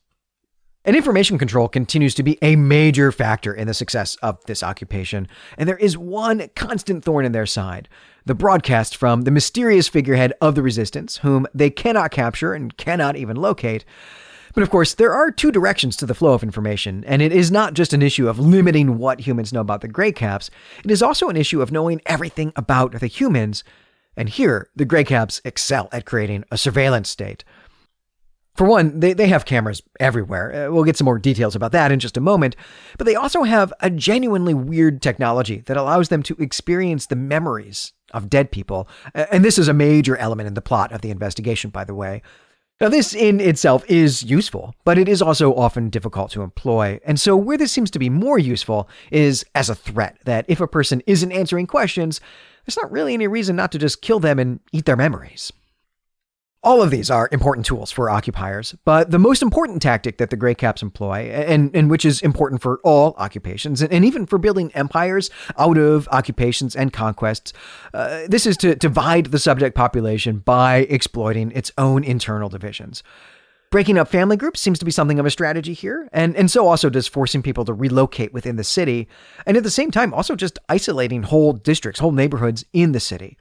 And 0.83 0.97
information 0.97 1.37
control 1.37 1.69
continues 1.69 2.15
to 2.15 2.23
be 2.23 2.39
a 2.41 2.57
major 2.57 3.13
factor 3.13 3.53
in 3.53 3.67
the 3.67 3.75
success 3.75 4.17
of 4.17 4.43
this 4.47 4.63
occupation, 4.63 5.29
and 5.59 5.69
there 5.69 5.77
is 5.77 5.99
one 5.99 6.49
constant 6.57 7.05
thorn 7.05 7.27
in 7.27 7.33
their 7.33 7.45
side 7.45 7.87
the 8.27 8.35
broadcast 8.35 8.97
from 8.97 9.23
the 9.23 9.31
mysterious 9.31 9.89
figurehead 9.89 10.33
of 10.41 10.55
the 10.55 10.63
resistance, 10.63 11.19
whom 11.19 11.47
they 11.55 11.71
cannot 11.71 12.11
capture 12.11 12.55
and 12.55 12.77
cannot 12.77 13.17
even 13.17 13.37
locate. 13.37 13.85
But 14.55 14.63
of 14.63 14.71
course, 14.71 14.95
there 14.95 15.13
are 15.13 15.31
two 15.31 15.53
directions 15.53 15.97
to 15.97 16.07
the 16.07 16.15
flow 16.15 16.33
of 16.33 16.43
information, 16.43 17.05
and 17.05 17.23
it 17.23 17.33
is 17.33 17.51
not 17.51 17.75
just 17.75 17.93
an 17.93 18.03
issue 18.03 18.29
of 18.29 18.39
limiting 18.39 18.99
what 18.99 19.21
humans 19.21 19.53
know 19.53 19.61
about 19.61 19.81
the 19.81 19.89
Grey 19.89 20.13
Caps, 20.13 20.51
it 20.85 20.91
is 20.91 21.03
also 21.03 21.29
an 21.29 21.37
issue 21.37 21.63
of 21.63 21.73
knowing 21.73 22.01
everything 22.07 22.53
about 22.57 22.99
the 22.99 23.07
humans. 23.07 23.63
And 24.17 24.29
here, 24.29 24.69
the 24.75 24.85
Grey 24.85 25.05
Caps 25.05 25.41
excel 25.45 25.89
at 25.93 26.05
creating 26.05 26.45
a 26.51 26.59
surveillance 26.59 27.09
state. 27.09 27.45
For 28.57 28.67
one, 28.67 29.01
they, 29.01 29.13
they 29.13 29.29
have 29.29 29.45
cameras 29.45 29.83
everywhere. 30.01 30.67
Uh, 30.67 30.73
we'll 30.73 30.85
get 30.85 30.97
some 30.97 31.07
more 31.07 31.19
details 31.19 31.55
about 31.55 31.73
that 31.73 31.93
in 31.93 32.01
just 32.01 32.17
a 32.17 32.21
moment. 32.21 32.57
But 32.99 33.07
they 33.07 33.15
also 33.15 33.45
have 33.45 33.73
a 33.81 33.89
genuinely 33.89 34.53
weird 34.53 35.01
technology 35.01 35.63
that 35.67 35.77
allows 35.77 36.09
them 36.09 36.23
to 36.25 36.37
experience 36.39 37.07
the 37.07 37.17
memories 37.17 37.93
of 38.13 38.31
dead 38.31 38.51
people. 38.51 38.89
And 39.15 39.45
this 39.45 39.59
is 39.59 39.69
a 39.69 39.75
major 39.75 40.17
element 40.17 40.47
in 40.47 40.55
the 40.55 40.63
plot 40.63 40.93
of 40.93 41.01
the 41.01 41.11
investigation, 41.11 41.71
by 41.71 41.85
the 41.85 41.95
way. 41.95 42.23
Now, 42.81 42.89
this 42.89 43.15
in 43.15 43.41
itself 43.41 43.85
is 43.91 44.23
useful, 44.23 44.75
but 44.85 44.97
it 44.97 45.07
is 45.07 45.21
also 45.21 45.55
often 45.55 45.91
difficult 45.91 46.31
to 46.31 46.41
employ. 46.41 46.99
And 47.05 47.21
so, 47.21 47.37
where 47.37 47.59
this 47.59 47.73
seems 47.73 47.91
to 47.91 47.99
be 47.99 48.09
more 48.09 48.39
useful 48.39 48.89
is 49.11 49.45
as 49.55 49.69
a 49.69 49.75
threat 49.75 50.17
that 50.25 50.47
if 50.49 50.63
a 50.63 50.67
person 50.67 51.03
isn't 51.07 51.31
answering 51.31 51.67
questions, 51.67 52.23
there's 52.65 52.79
not 52.79 52.91
really 52.91 53.13
any 53.13 53.27
reason 53.27 53.55
not 53.55 53.71
to 53.73 53.79
just 53.79 54.01
kill 54.01 54.19
them 54.19 54.39
and 54.39 54.61
eat 54.73 54.87
their 54.87 54.97
memories. 54.97 55.53
All 56.63 56.83
of 56.83 56.91
these 56.91 57.11
are 57.11 57.27
important 57.33 57.65
tools 57.65 57.91
for 57.91 58.11
occupiers, 58.11 58.75
but 58.85 59.11
the 59.11 59.19
most 59.19 59.41
important 59.41 59.81
tactic 59.81 60.19
that 60.19 60.29
the 60.29 60.37
Grey 60.37 60.55
Caps 60.55 60.83
employ, 60.83 61.31
and, 61.31 61.75
and 61.75 61.89
which 61.89 62.05
is 62.05 62.21
important 62.21 62.61
for 62.61 62.81
all 62.85 63.15
occupations, 63.17 63.81
and, 63.81 64.05
even 64.05 64.27
for 64.27 64.37
building 64.37 64.71
empires 64.75 65.31
out 65.57 65.79
of 65.79 66.07
occupations 66.09 66.77
and 66.77 66.93
conquests, 66.93 67.55
uh, 67.95 68.25
this 68.29 68.45
is 68.45 68.59
to 68.59 68.75
divide 68.75 69.27
the 69.27 69.39
subject 69.39 69.75
population 69.75 70.41
by 70.41 70.87
exploiting 70.91 71.51
its 71.53 71.73
own 71.79 72.05
internal 72.05 72.51
divisions. 72.51 73.03
Breaking 73.71 73.97
up 73.97 74.09
family 74.09 74.37
groups 74.37 74.61
seems 74.61 74.79
to 74.81 74.85
be 74.85 74.91
something 74.91 75.19
of 75.19 75.25
a 75.25 75.31
strategy 75.31 75.73
here, 75.73 76.11
and, 76.13 76.37
and 76.37 76.51
so 76.51 76.69
also 76.69 76.91
does 76.91 77.07
forcing 77.07 77.41
people 77.41 77.65
to 77.65 77.73
relocate 77.73 78.35
within 78.35 78.57
the 78.57 78.65
city, 78.65 79.09
and 79.47 79.57
at 79.57 79.63
the 79.63 79.71
same 79.71 79.91
time, 79.91 80.13
also 80.13 80.37
just 80.37 80.59
isolating 80.69 81.23
whole 81.23 81.55
districts, 81.55 82.01
whole 82.01 82.13
neighborhoods 82.13 82.67
in 82.75 82.93
the 82.93 83.01
city. 83.01 83.39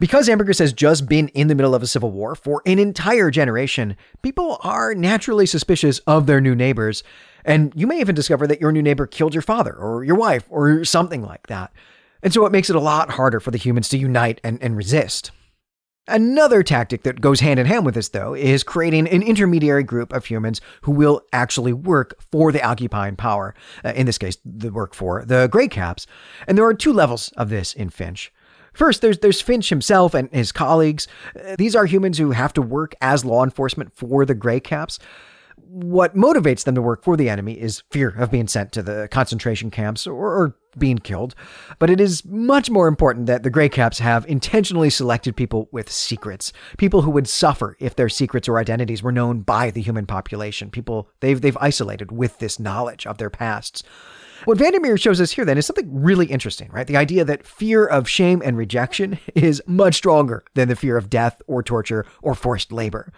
Because 0.00 0.28
Ambergris 0.28 0.58
has 0.58 0.72
just 0.72 1.08
been 1.08 1.28
in 1.28 1.46
the 1.46 1.54
middle 1.54 1.74
of 1.74 1.82
a 1.82 1.86
civil 1.86 2.10
war 2.10 2.34
for 2.34 2.60
an 2.66 2.78
entire 2.78 3.30
generation, 3.30 3.96
people 4.22 4.58
are 4.62 4.94
naturally 4.94 5.46
suspicious 5.46 6.00
of 6.00 6.26
their 6.26 6.40
new 6.40 6.56
neighbors. 6.56 7.04
And 7.44 7.72
you 7.76 7.86
may 7.86 8.00
even 8.00 8.14
discover 8.14 8.46
that 8.48 8.60
your 8.60 8.72
new 8.72 8.82
neighbor 8.82 9.06
killed 9.06 9.34
your 9.34 9.42
father 9.42 9.72
or 9.72 10.02
your 10.02 10.16
wife 10.16 10.44
or 10.50 10.84
something 10.84 11.22
like 11.22 11.46
that. 11.46 11.72
And 12.22 12.32
so 12.32 12.46
it 12.46 12.52
makes 12.52 12.70
it 12.70 12.76
a 12.76 12.80
lot 12.80 13.10
harder 13.10 13.40
for 13.40 13.50
the 13.50 13.58
humans 13.58 13.88
to 13.90 13.98
unite 13.98 14.40
and, 14.42 14.62
and 14.62 14.76
resist. 14.76 15.30
Another 16.08 16.64
tactic 16.64 17.04
that 17.04 17.20
goes 17.20 17.38
hand 17.38 17.60
in 17.60 17.66
hand 17.66 17.86
with 17.86 17.94
this, 17.94 18.08
though, 18.08 18.34
is 18.34 18.64
creating 18.64 19.08
an 19.08 19.22
intermediary 19.22 19.84
group 19.84 20.12
of 20.12 20.24
humans 20.24 20.60
who 20.80 20.90
will 20.90 21.22
actually 21.32 21.72
work 21.72 22.20
for 22.32 22.50
the 22.50 22.62
occupying 22.62 23.14
power. 23.14 23.54
Uh, 23.84 23.92
in 23.94 24.06
this 24.06 24.18
case, 24.18 24.36
the 24.44 24.70
work 24.72 24.94
for 24.94 25.24
the 25.24 25.46
Grey 25.46 25.68
Caps. 25.68 26.08
And 26.48 26.58
there 26.58 26.66
are 26.66 26.74
two 26.74 26.92
levels 26.92 27.28
of 27.36 27.50
this 27.50 27.72
in 27.72 27.88
Finch. 27.88 28.32
First, 28.72 29.02
there's 29.02 29.18
there's 29.18 29.40
Finch 29.40 29.68
himself 29.68 30.14
and 30.14 30.30
his 30.32 30.52
colleagues. 30.52 31.08
Uh, 31.36 31.56
these 31.56 31.76
are 31.76 31.86
humans 31.86 32.18
who 32.18 32.30
have 32.32 32.52
to 32.54 32.62
work 32.62 32.94
as 33.00 33.24
law 33.24 33.44
enforcement 33.44 33.94
for 33.94 34.24
the 34.24 34.34
Grey 34.34 34.60
Caps. 34.60 34.98
What 35.56 36.16
motivates 36.16 36.64
them 36.64 36.74
to 36.74 36.82
work 36.82 37.04
for 37.04 37.16
the 37.16 37.28
enemy 37.28 37.52
is 37.52 37.82
fear 37.90 38.10
of 38.18 38.30
being 38.30 38.48
sent 38.48 38.72
to 38.72 38.82
the 38.82 39.08
concentration 39.10 39.70
camps 39.70 40.06
or, 40.06 40.14
or 40.14 40.56
being 40.78 40.98
killed. 40.98 41.34
But 41.78 41.90
it 41.90 42.00
is 42.00 42.24
much 42.24 42.70
more 42.70 42.88
important 42.88 43.26
that 43.26 43.42
the 43.42 43.50
Grey 43.50 43.68
Caps 43.68 43.98
have 43.98 44.26
intentionally 44.26 44.90
selected 44.90 45.36
people 45.36 45.68
with 45.70 45.90
secrets, 45.90 46.52
people 46.78 47.02
who 47.02 47.10
would 47.10 47.28
suffer 47.28 47.76
if 47.78 47.94
their 47.94 48.08
secrets 48.08 48.48
or 48.48 48.58
identities 48.58 49.02
were 49.02 49.12
known 49.12 49.40
by 49.40 49.70
the 49.70 49.82
human 49.82 50.06
population, 50.06 50.70
people 50.70 51.08
they've 51.20 51.40
they've 51.40 51.56
isolated 51.60 52.10
with 52.10 52.38
this 52.38 52.58
knowledge 52.58 53.06
of 53.06 53.18
their 53.18 53.30
pasts. 53.30 53.82
What 54.44 54.58
Vandermeer 54.58 54.96
shows 54.96 55.20
us 55.20 55.30
here 55.30 55.44
then 55.44 55.56
is 55.56 55.66
something 55.66 56.02
really 56.02 56.26
interesting, 56.26 56.68
right? 56.72 56.86
The 56.86 56.96
idea 56.96 57.24
that 57.24 57.46
fear 57.46 57.86
of 57.86 58.08
shame 58.08 58.42
and 58.44 58.56
rejection 58.56 59.18
is 59.34 59.62
much 59.66 59.94
stronger 59.96 60.44
than 60.54 60.68
the 60.68 60.76
fear 60.76 60.96
of 60.96 61.10
death 61.10 61.40
or 61.46 61.62
torture 61.62 62.04
or 62.22 62.34
forced 62.34 62.72
labor. 62.72 63.12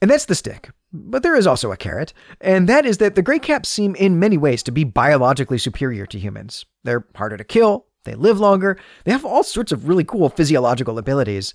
And 0.00 0.10
that's 0.10 0.24
the 0.24 0.34
stick. 0.34 0.70
But 0.92 1.22
there 1.22 1.36
is 1.36 1.46
also 1.46 1.70
a 1.70 1.76
carrot, 1.76 2.12
and 2.40 2.68
that 2.68 2.84
is 2.84 2.98
that 2.98 3.14
the 3.14 3.22
Grey 3.22 3.38
Caps 3.38 3.68
seem 3.68 3.94
in 3.94 4.18
many 4.18 4.36
ways 4.36 4.62
to 4.64 4.72
be 4.72 4.82
biologically 4.82 5.58
superior 5.58 6.06
to 6.06 6.18
humans. 6.18 6.64
They're 6.82 7.06
harder 7.14 7.36
to 7.36 7.44
kill, 7.44 7.86
they 8.04 8.14
live 8.14 8.40
longer, 8.40 8.78
they 9.04 9.12
have 9.12 9.24
all 9.24 9.44
sorts 9.44 9.70
of 9.72 9.88
really 9.88 10.04
cool 10.04 10.30
physiological 10.30 10.98
abilities. 10.98 11.54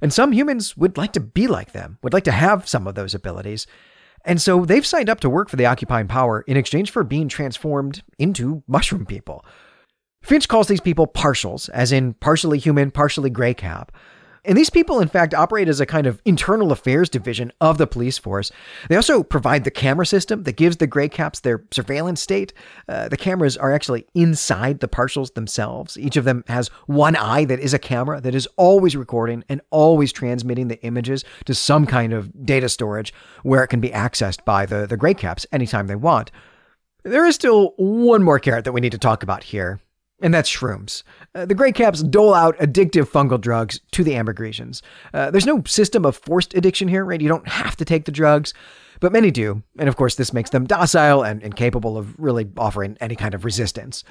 And 0.00 0.12
some 0.12 0.32
humans 0.32 0.76
would 0.78 0.96
like 0.96 1.12
to 1.12 1.20
be 1.20 1.46
like 1.46 1.72
them, 1.72 1.98
would 2.02 2.14
like 2.14 2.24
to 2.24 2.32
have 2.32 2.68
some 2.68 2.86
of 2.86 2.94
those 2.94 3.14
abilities. 3.14 3.66
And 4.24 4.40
so 4.40 4.64
they've 4.64 4.86
signed 4.86 5.08
up 5.08 5.20
to 5.20 5.30
work 5.30 5.48
for 5.48 5.56
the 5.56 5.66
occupying 5.66 6.08
power 6.08 6.42
in 6.42 6.56
exchange 6.56 6.90
for 6.90 7.04
being 7.04 7.28
transformed 7.28 8.02
into 8.18 8.62
mushroom 8.66 9.06
people. 9.06 9.44
Finch 10.22 10.48
calls 10.48 10.68
these 10.68 10.80
people 10.80 11.06
partials, 11.06 11.70
as 11.70 11.92
in 11.92 12.12
partially 12.14 12.58
human, 12.58 12.90
partially 12.90 13.30
gray 13.30 13.54
cap. 13.54 13.92
And 14.44 14.56
these 14.56 14.70
people, 14.70 15.00
in 15.00 15.08
fact, 15.08 15.34
operate 15.34 15.68
as 15.68 15.80
a 15.80 15.86
kind 15.86 16.06
of 16.06 16.22
internal 16.24 16.72
affairs 16.72 17.08
division 17.08 17.52
of 17.60 17.78
the 17.78 17.86
police 17.86 18.18
force. 18.18 18.50
They 18.88 18.96
also 18.96 19.22
provide 19.22 19.64
the 19.64 19.70
camera 19.70 20.06
system 20.06 20.44
that 20.44 20.56
gives 20.56 20.78
the 20.78 20.86
Grey 20.86 21.08
Caps 21.08 21.40
their 21.40 21.64
surveillance 21.70 22.20
state. 22.20 22.52
Uh, 22.88 23.08
the 23.08 23.16
cameras 23.16 23.56
are 23.56 23.72
actually 23.72 24.06
inside 24.14 24.80
the 24.80 24.88
partials 24.88 25.34
themselves. 25.34 25.98
Each 25.98 26.16
of 26.16 26.24
them 26.24 26.44
has 26.48 26.68
one 26.86 27.16
eye 27.16 27.44
that 27.44 27.60
is 27.60 27.74
a 27.74 27.78
camera 27.78 28.20
that 28.20 28.34
is 28.34 28.48
always 28.56 28.96
recording 28.96 29.44
and 29.48 29.60
always 29.70 30.12
transmitting 30.12 30.68
the 30.68 30.82
images 30.82 31.24
to 31.44 31.54
some 31.54 31.86
kind 31.86 32.12
of 32.12 32.46
data 32.46 32.68
storage 32.68 33.12
where 33.42 33.62
it 33.62 33.68
can 33.68 33.80
be 33.80 33.90
accessed 33.90 34.44
by 34.44 34.64
the, 34.64 34.86
the 34.86 34.96
Grey 34.96 35.14
Caps 35.14 35.46
anytime 35.52 35.86
they 35.86 35.96
want. 35.96 36.30
There 37.02 37.26
is 37.26 37.34
still 37.34 37.74
one 37.76 38.22
more 38.22 38.38
carrot 38.38 38.64
that 38.64 38.72
we 38.72 38.80
need 38.80 38.92
to 38.92 38.98
talk 38.98 39.22
about 39.22 39.42
here, 39.42 39.80
and 40.22 40.32
that's 40.32 40.50
shrooms. 40.50 41.02
Uh, 41.34 41.46
the 41.46 41.54
Grey 41.54 41.72
Caps 41.72 42.02
dole 42.02 42.34
out 42.34 42.56
addictive 42.58 43.08
fungal 43.08 43.40
drugs 43.40 43.80
to 43.92 44.04
the 44.04 44.12
Ambergrisians. 44.12 44.82
Uh, 45.14 45.30
there's 45.30 45.46
no 45.46 45.62
system 45.64 46.04
of 46.04 46.16
forced 46.16 46.54
addiction 46.54 46.88
here, 46.88 47.04
right? 47.04 47.20
You 47.20 47.28
don't 47.28 47.48
have 47.48 47.76
to 47.76 47.84
take 47.84 48.04
the 48.04 48.12
drugs, 48.12 48.52
but 49.00 49.12
many 49.12 49.30
do. 49.30 49.62
And 49.78 49.88
of 49.88 49.96
course, 49.96 50.14
this 50.14 50.32
makes 50.32 50.50
them 50.50 50.66
docile 50.66 51.22
and 51.22 51.42
incapable 51.42 51.96
of 51.96 52.18
really 52.18 52.48
offering 52.56 52.96
any 53.00 53.16
kind 53.16 53.34
of 53.34 53.44
resistance. 53.44 54.04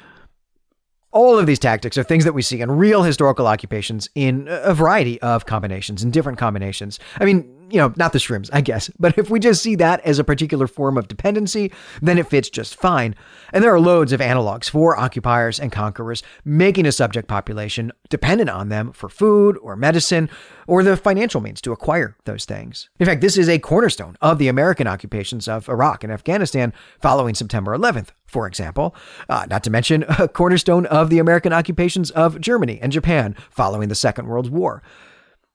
All 1.12 1.40
of 1.40 1.48
these 1.48 1.60
tactics 1.60 1.98
are 1.98 2.04
things 2.04 2.24
that 2.24 2.34
we 2.34 2.44
see 2.44 2.62
in 2.62 2.70
real 2.70 3.02
historical 3.02 3.48
occupations 3.48 4.10
in 4.14 4.48
a 4.50 4.74
variety 4.76 5.20
of 5.22 5.46
combinations, 5.46 6.04
in 6.04 6.12
different 6.12 6.38
combinations. 6.38 7.00
I 7.20 7.26
mean, 7.26 7.59
you 7.70 7.78
know, 7.78 7.94
not 7.96 8.14
the 8.14 8.20
shrooms, 8.20 8.50
I 8.52 8.62
guess. 8.62 8.90
But 9.00 9.18
if 9.18 9.30
we 9.30 9.40
just 9.40 9.62
see 9.62 9.76
that 9.76 10.00
as 10.02 10.20
a 10.20 10.24
particular 10.24 10.68
form 10.68 10.98
of 10.98 11.08
dependency, 11.08 11.72
then 12.02 12.18
it 12.18 12.28
fits 12.28 12.50
just 12.50 12.76
fine. 12.76 13.16
And 13.54 13.64
there 13.64 13.74
are 13.74 13.80
loads 13.80 14.12
of 14.12 14.20
analogs 14.20 14.70
for 14.70 14.98
occupiers 14.98 15.60
and 15.60 15.72
conquerors 15.72 16.24
making 16.46 16.86
a 16.86 16.92
subject 16.92 17.28
population 17.28 17.92
dependent 18.10 18.50
on 18.50 18.70
them 18.70 18.92
for 18.92 19.10
food 19.10 19.58
or 19.62 19.76
medicine 19.76 20.30
or 20.68 20.84
the 20.84 20.96
financial 20.96 21.42
means 21.42 21.62
to 21.62 21.72
acquire 21.72 22.16
those 22.26 22.46
things. 22.46 22.90
In 23.00 23.06
fact, 23.06 23.22
this 23.22 23.38
is 23.38 23.50
a 23.50 23.58
cornerstone 23.58 24.16
of 24.22 24.38
the 24.38 24.48
American 24.48 24.86
occupations 24.86 25.48
of 25.48 25.68
Iraq 25.68 26.04
and 26.04 26.14
Afghanistan 26.14 26.74
following 27.02 27.34
September 27.34 27.76
11th, 27.76 28.10
for 28.28 28.46
example, 28.46 28.96
uh, 29.30 29.48
not 29.50 29.64
to 29.64 29.72
mention 29.72 30.06
a 30.20 30.28
cornerstone 30.28 30.86
of 30.86 31.10
the 31.10 31.20
American 31.20 31.54
occupations 31.54 32.12
of 32.12 32.40
Germany 32.40 32.80
and 32.82 32.92
Japan 32.92 33.36
following 33.50 33.90
the 33.90 33.96
Second 33.96 34.28
World 34.28 34.52
War. 34.52 34.84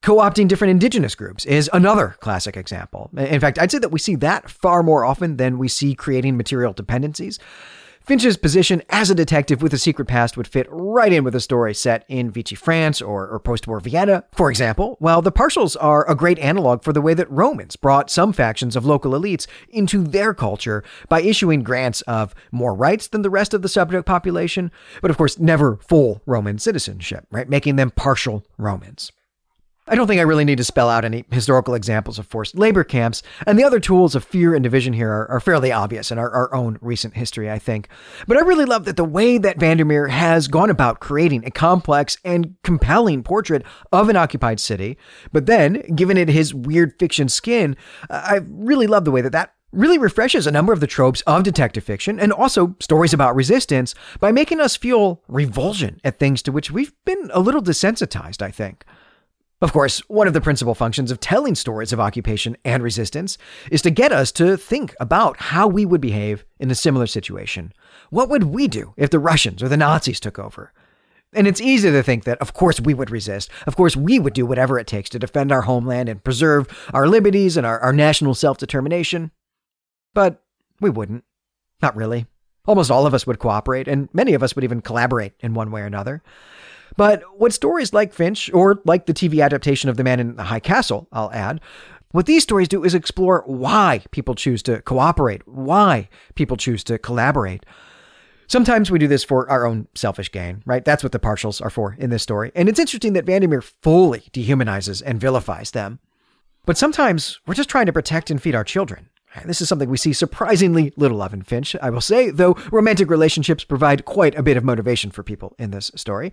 Co 0.04 0.16
opting 0.16 0.48
different 0.48 0.70
indigenous 0.70 1.14
groups 1.14 1.46
is 1.46 1.70
another 1.72 2.16
classic 2.20 2.58
example. 2.58 3.08
In 3.16 3.40
fact, 3.40 3.58
I'd 3.58 3.70
say 3.70 3.78
that 3.78 3.88
we 3.88 3.98
see 3.98 4.16
that 4.16 4.50
far 4.50 4.82
more 4.82 5.02
often 5.02 5.38
than 5.38 5.56
we 5.56 5.66
see 5.66 5.94
creating 5.94 6.36
material 6.36 6.74
dependencies. 6.74 7.38
Finch's 8.02 8.36
position 8.36 8.82
as 8.90 9.08
a 9.08 9.14
detective 9.14 9.62
with 9.62 9.72
a 9.72 9.78
secret 9.78 10.04
past 10.04 10.36
would 10.36 10.46
fit 10.46 10.66
right 10.68 11.10
in 11.10 11.24
with 11.24 11.34
a 11.34 11.40
story 11.40 11.72
set 11.72 12.04
in 12.06 12.30
Vichy 12.30 12.54
France 12.54 13.00
or, 13.00 13.26
or 13.26 13.40
post 13.40 13.66
war 13.66 13.80
Vienna, 13.80 14.24
for 14.32 14.50
example, 14.50 14.96
while 14.98 15.22
the 15.22 15.32
partials 15.32 15.74
are 15.80 16.06
a 16.06 16.14
great 16.14 16.38
analog 16.38 16.82
for 16.82 16.92
the 16.92 17.00
way 17.00 17.14
that 17.14 17.30
Romans 17.30 17.74
brought 17.74 18.10
some 18.10 18.34
factions 18.34 18.76
of 18.76 18.84
local 18.84 19.12
elites 19.12 19.46
into 19.70 20.04
their 20.04 20.34
culture 20.34 20.84
by 21.08 21.22
issuing 21.22 21.62
grants 21.62 22.02
of 22.02 22.34
more 22.52 22.74
rights 22.74 23.08
than 23.08 23.22
the 23.22 23.30
rest 23.30 23.54
of 23.54 23.62
the 23.62 23.70
subject 23.70 24.04
population, 24.04 24.70
but 25.00 25.10
of 25.10 25.16
course 25.16 25.38
never 25.38 25.78
full 25.78 26.20
Roman 26.26 26.58
citizenship, 26.58 27.26
right? 27.30 27.48
Making 27.48 27.76
them 27.76 27.90
partial 27.90 28.44
Romans. 28.58 29.10
I 29.86 29.94
don't 29.96 30.06
think 30.06 30.18
I 30.18 30.24
really 30.24 30.46
need 30.46 30.56
to 30.56 30.64
spell 30.64 30.88
out 30.88 31.04
any 31.04 31.26
historical 31.30 31.74
examples 31.74 32.18
of 32.18 32.26
forced 32.26 32.56
labor 32.56 32.84
camps, 32.84 33.22
and 33.46 33.58
the 33.58 33.64
other 33.64 33.80
tools 33.80 34.14
of 34.14 34.24
fear 34.24 34.54
and 34.54 34.62
division 34.62 34.94
here 34.94 35.10
are, 35.10 35.30
are 35.30 35.40
fairly 35.40 35.70
obvious 35.72 36.10
in 36.10 36.18
our, 36.18 36.30
our, 36.30 36.54
own 36.54 36.78
recent 36.80 37.14
history, 37.14 37.50
I 37.50 37.58
think. 37.58 37.88
But 38.26 38.38
I 38.38 38.40
really 38.40 38.64
love 38.64 38.86
that 38.86 38.96
the 38.96 39.04
way 39.04 39.36
that 39.36 39.60
Vandermeer 39.60 40.06
has 40.08 40.48
gone 40.48 40.70
about 40.70 41.00
creating 41.00 41.44
a 41.44 41.50
complex 41.50 42.16
and 42.24 42.54
compelling 42.62 43.22
portrait 43.22 43.62
of 43.92 44.08
an 44.08 44.16
occupied 44.16 44.58
city, 44.58 44.96
but 45.32 45.44
then, 45.44 45.82
given 45.94 46.16
it 46.16 46.30
his 46.30 46.54
weird 46.54 46.98
fiction 46.98 47.28
skin, 47.28 47.76
I 48.08 48.40
really 48.48 48.86
love 48.86 49.04
the 49.04 49.10
way 49.10 49.20
that 49.20 49.32
that 49.32 49.52
really 49.70 49.98
refreshes 49.98 50.46
a 50.46 50.52
number 50.52 50.72
of 50.72 50.80
the 50.80 50.86
tropes 50.86 51.20
of 51.22 51.42
detective 51.42 51.84
fiction 51.84 52.18
and 52.18 52.32
also 52.32 52.74
stories 52.80 53.12
about 53.12 53.36
resistance 53.36 53.94
by 54.18 54.32
making 54.32 54.60
us 54.60 54.76
feel 54.76 55.20
revulsion 55.28 56.00
at 56.04 56.18
things 56.18 56.40
to 56.42 56.52
which 56.52 56.70
we've 56.70 56.92
been 57.04 57.30
a 57.34 57.40
little 57.40 57.62
desensitized, 57.62 58.40
I 58.40 58.50
think. 58.50 58.84
Of 59.64 59.72
course, 59.72 60.00
one 60.08 60.26
of 60.26 60.34
the 60.34 60.42
principal 60.42 60.74
functions 60.74 61.10
of 61.10 61.20
telling 61.20 61.54
stories 61.54 61.90
of 61.90 61.98
occupation 61.98 62.54
and 62.66 62.82
resistance 62.82 63.38
is 63.70 63.80
to 63.80 63.90
get 63.90 64.12
us 64.12 64.30
to 64.32 64.58
think 64.58 64.94
about 65.00 65.40
how 65.40 65.66
we 65.66 65.86
would 65.86 66.02
behave 66.02 66.44
in 66.60 66.70
a 66.70 66.74
similar 66.74 67.06
situation. 67.06 67.72
What 68.10 68.28
would 68.28 68.44
we 68.44 68.68
do 68.68 68.92
if 68.98 69.08
the 69.08 69.18
Russians 69.18 69.62
or 69.62 69.70
the 69.70 69.78
Nazis 69.78 70.20
took 70.20 70.38
over? 70.38 70.70
And 71.32 71.46
it's 71.46 71.62
easy 71.62 71.90
to 71.90 72.02
think 72.02 72.24
that, 72.24 72.36
of 72.42 72.52
course, 72.52 72.78
we 72.78 72.92
would 72.92 73.10
resist. 73.10 73.48
Of 73.66 73.74
course, 73.74 73.96
we 73.96 74.18
would 74.18 74.34
do 74.34 74.44
whatever 74.44 74.78
it 74.78 74.86
takes 74.86 75.08
to 75.08 75.18
defend 75.18 75.50
our 75.50 75.62
homeland 75.62 76.10
and 76.10 76.22
preserve 76.22 76.68
our 76.92 77.08
liberties 77.08 77.56
and 77.56 77.64
our, 77.64 77.80
our 77.80 77.94
national 77.94 78.34
self 78.34 78.58
determination. 78.58 79.30
But 80.12 80.42
we 80.78 80.90
wouldn't. 80.90 81.24
Not 81.80 81.96
really. 81.96 82.26
Almost 82.66 82.90
all 82.90 83.06
of 83.06 83.14
us 83.14 83.26
would 83.26 83.38
cooperate, 83.38 83.88
and 83.88 84.10
many 84.12 84.34
of 84.34 84.42
us 84.42 84.54
would 84.54 84.64
even 84.64 84.82
collaborate 84.82 85.32
in 85.40 85.54
one 85.54 85.70
way 85.70 85.80
or 85.80 85.86
another. 85.86 86.22
But 86.96 87.22
what 87.38 87.52
stories 87.52 87.92
like 87.92 88.12
Finch, 88.12 88.52
or 88.52 88.80
like 88.84 89.06
the 89.06 89.14
TV 89.14 89.42
adaptation 89.42 89.90
of 89.90 89.96
The 89.96 90.04
Man 90.04 90.20
in 90.20 90.36
the 90.36 90.44
High 90.44 90.60
Castle, 90.60 91.08
I'll 91.12 91.32
add, 91.32 91.60
what 92.12 92.26
these 92.26 92.44
stories 92.44 92.68
do 92.68 92.84
is 92.84 92.94
explore 92.94 93.42
why 93.46 94.04
people 94.12 94.36
choose 94.36 94.62
to 94.64 94.80
cooperate, 94.82 95.46
why 95.48 96.08
people 96.36 96.56
choose 96.56 96.84
to 96.84 96.98
collaborate. 96.98 97.66
Sometimes 98.46 98.90
we 98.90 99.00
do 99.00 99.08
this 99.08 99.24
for 99.24 99.50
our 99.50 99.66
own 99.66 99.88
selfish 99.96 100.30
gain, 100.30 100.62
right? 100.64 100.84
That's 100.84 101.02
what 101.02 101.10
the 101.10 101.18
partials 101.18 101.60
are 101.60 101.70
for 101.70 101.96
in 101.98 102.10
this 102.10 102.22
story. 102.22 102.52
And 102.54 102.68
it's 102.68 102.78
interesting 102.78 103.14
that 103.14 103.24
Vandermeer 103.24 103.62
fully 103.62 104.28
dehumanizes 104.32 105.02
and 105.04 105.20
vilifies 105.20 105.72
them. 105.72 105.98
But 106.66 106.78
sometimes 106.78 107.40
we're 107.46 107.54
just 107.54 107.68
trying 107.68 107.86
to 107.86 107.92
protect 107.92 108.30
and 108.30 108.40
feed 108.40 108.54
our 108.54 108.64
children. 108.64 109.08
This 109.44 109.60
is 109.60 109.68
something 109.68 109.90
we 109.90 109.96
see 109.96 110.12
surprisingly 110.12 110.92
little 110.96 111.20
of 111.20 111.34
in 111.34 111.42
Finch, 111.42 111.74
I 111.82 111.90
will 111.90 112.00
say, 112.00 112.30
though 112.30 112.56
romantic 112.70 113.10
relationships 113.10 113.64
provide 113.64 114.04
quite 114.04 114.36
a 114.36 114.42
bit 114.44 114.56
of 114.56 114.62
motivation 114.62 115.10
for 115.10 115.24
people 115.24 115.56
in 115.58 115.72
this 115.72 115.90
story. 115.96 116.32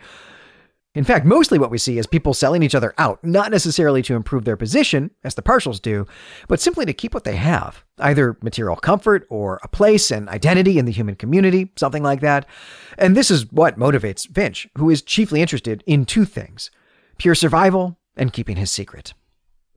In 0.94 1.06
fact, 1.06 1.26
mostly 1.26 1.58
what 1.58 1.72
we 1.72 1.78
see 1.78 1.98
is 1.98 2.06
people 2.06 2.34
selling 2.34 2.64
each 2.64 2.76
other 2.76 2.94
out, 2.98 3.24
not 3.24 3.50
necessarily 3.50 4.02
to 4.02 4.16
improve 4.16 4.44
their 4.44 4.58
position, 4.58 5.12
as 5.24 5.36
the 5.36 5.42
partials 5.42 5.82
do, 5.82 6.06
but 6.50 6.60
simply 6.60 6.86
to 6.86 6.94
keep 6.94 7.14
what 7.14 7.24
they 7.24 7.38
have 7.38 7.84
either 8.00 8.36
material 8.42 8.76
comfort 8.76 9.26
or 9.30 9.60
a 9.64 9.68
place 9.68 10.10
and 10.12 10.28
identity 10.28 10.80
in 10.80 10.86
the 10.86 10.92
human 10.92 11.16
community, 11.16 11.72
something 11.78 12.02
like 12.02 12.20
that. 12.20 12.48
And 12.98 13.16
this 13.16 13.30
is 13.30 13.50
what 13.52 13.78
motivates 13.78 14.28
Finch, 14.34 14.68
who 14.78 14.90
is 14.90 15.02
chiefly 15.04 15.40
interested 15.40 15.84
in 15.86 16.06
two 16.06 16.26
things 16.26 16.72
pure 17.18 17.36
survival 17.36 18.00
and 18.18 18.34
keeping 18.34 18.58
his 18.58 18.72
secret. 18.72 19.14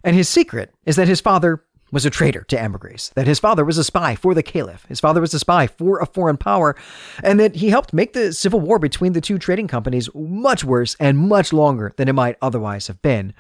And 0.03 0.17
his 0.17 0.29
secret 0.29 0.73
is 0.87 0.97
that 0.97 1.09
his 1.09 1.21
father 1.21 1.63
was 1.95 2.05
a 2.05 2.11
traitor 2.11 2.43
to 2.43 2.61
Ambergris, 2.61 3.11
that 3.11 3.29
his 3.29 3.39
father 3.39 3.65
was 3.65 3.79
a 3.79 3.85
spy 3.85 4.17
for 4.17 4.35
the 4.35 4.43
Caliph, 4.43 4.85
his 4.89 4.99
father 4.99 5.21
was 5.21 5.33
a 5.33 5.39
spy 5.39 5.69
for 5.69 6.01
a 6.01 6.07
foreign 6.07 6.37
power, 6.37 6.75
and 7.23 7.39
that 7.39 7.55
he 7.55 7.71
helped 7.71 7.93
make 7.95 8.13
the 8.13 8.33
civil 8.33 8.61
war 8.61 8.81
between 8.81 9.13
the 9.13 9.21
two 9.21 9.39
trading 9.39 9.69
companies 9.69 10.11
much 10.13 10.65
worse 10.65 10.97
and 10.99 11.17
much 11.17 11.53
longer 11.53 11.95
than 11.97 12.09
it 12.09 12.13
might 12.13 12.37
otherwise 12.43 12.89
have 12.89 13.01
been. 13.01 13.33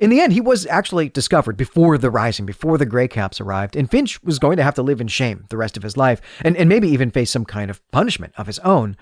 In 0.00 0.10
the 0.10 0.20
end, 0.20 0.32
he 0.32 0.40
was 0.40 0.66
actually 0.66 1.08
discovered 1.08 1.56
before 1.56 1.96
the 1.98 2.10
Rising, 2.10 2.46
before 2.46 2.78
the 2.78 2.86
Grey 2.86 3.08
Caps 3.08 3.40
arrived, 3.40 3.76
and 3.76 3.90
Finch 3.90 4.22
was 4.24 4.40
going 4.40 4.56
to 4.56 4.62
have 4.64 4.74
to 4.74 4.82
live 4.82 5.00
in 5.00 5.08
shame 5.08 5.44
the 5.48 5.56
rest 5.56 5.76
of 5.76 5.84
his 5.84 5.96
life, 5.96 6.20
and, 6.40 6.56
and 6.56 6.68
maybe 6.68 6.88
even 6.88 7.12
face 7.12 7.30
some 7.30 7.44
kind 7.44 7.70
of 7.70 7.88
punishment 7.92 8.32
of 8.36 8.48
his 8.48 8.58
own. 8.60 8.96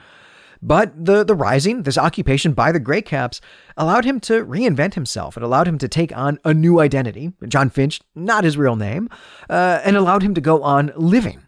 But 0.62 1.04
the, 1.04 1.24
the 1.24 1.34
rising, 1.34 1.82
this 1.82 1.98
occupation 1.98 2.52
by 2.52 2.72
the 2.72 2.80
Grey 2.80 3.02
Caps, 3.02 3.40
allowed 3.76 4.04
him 4.04 4.20
to 4.20 4.44
reinvent 4.44 4.94
himself. 4.94 5.36
It 5.36 5.42
allowed 5.42 5.68
him 5.68 5.78
to 5.78 5.88
take 5.88 6.16
on 6.16 6.38
a 6.44 6.54
new 6.54 6.80
identity, 6.80 7.32
John 7.48 7.70
Finch, 7.70 8.00
not 8.14 8.44
his 8.44 8.56
real 8.56 8.76
name, 8.76 9.08
uh, 9.50 9.80
and 9.84 9.96
allowed 9.96 10.22
him 10.22 10.34
to 10.34 10.40
go 10.40 10.62
on 10.62 10.92
living. 10.96 11.42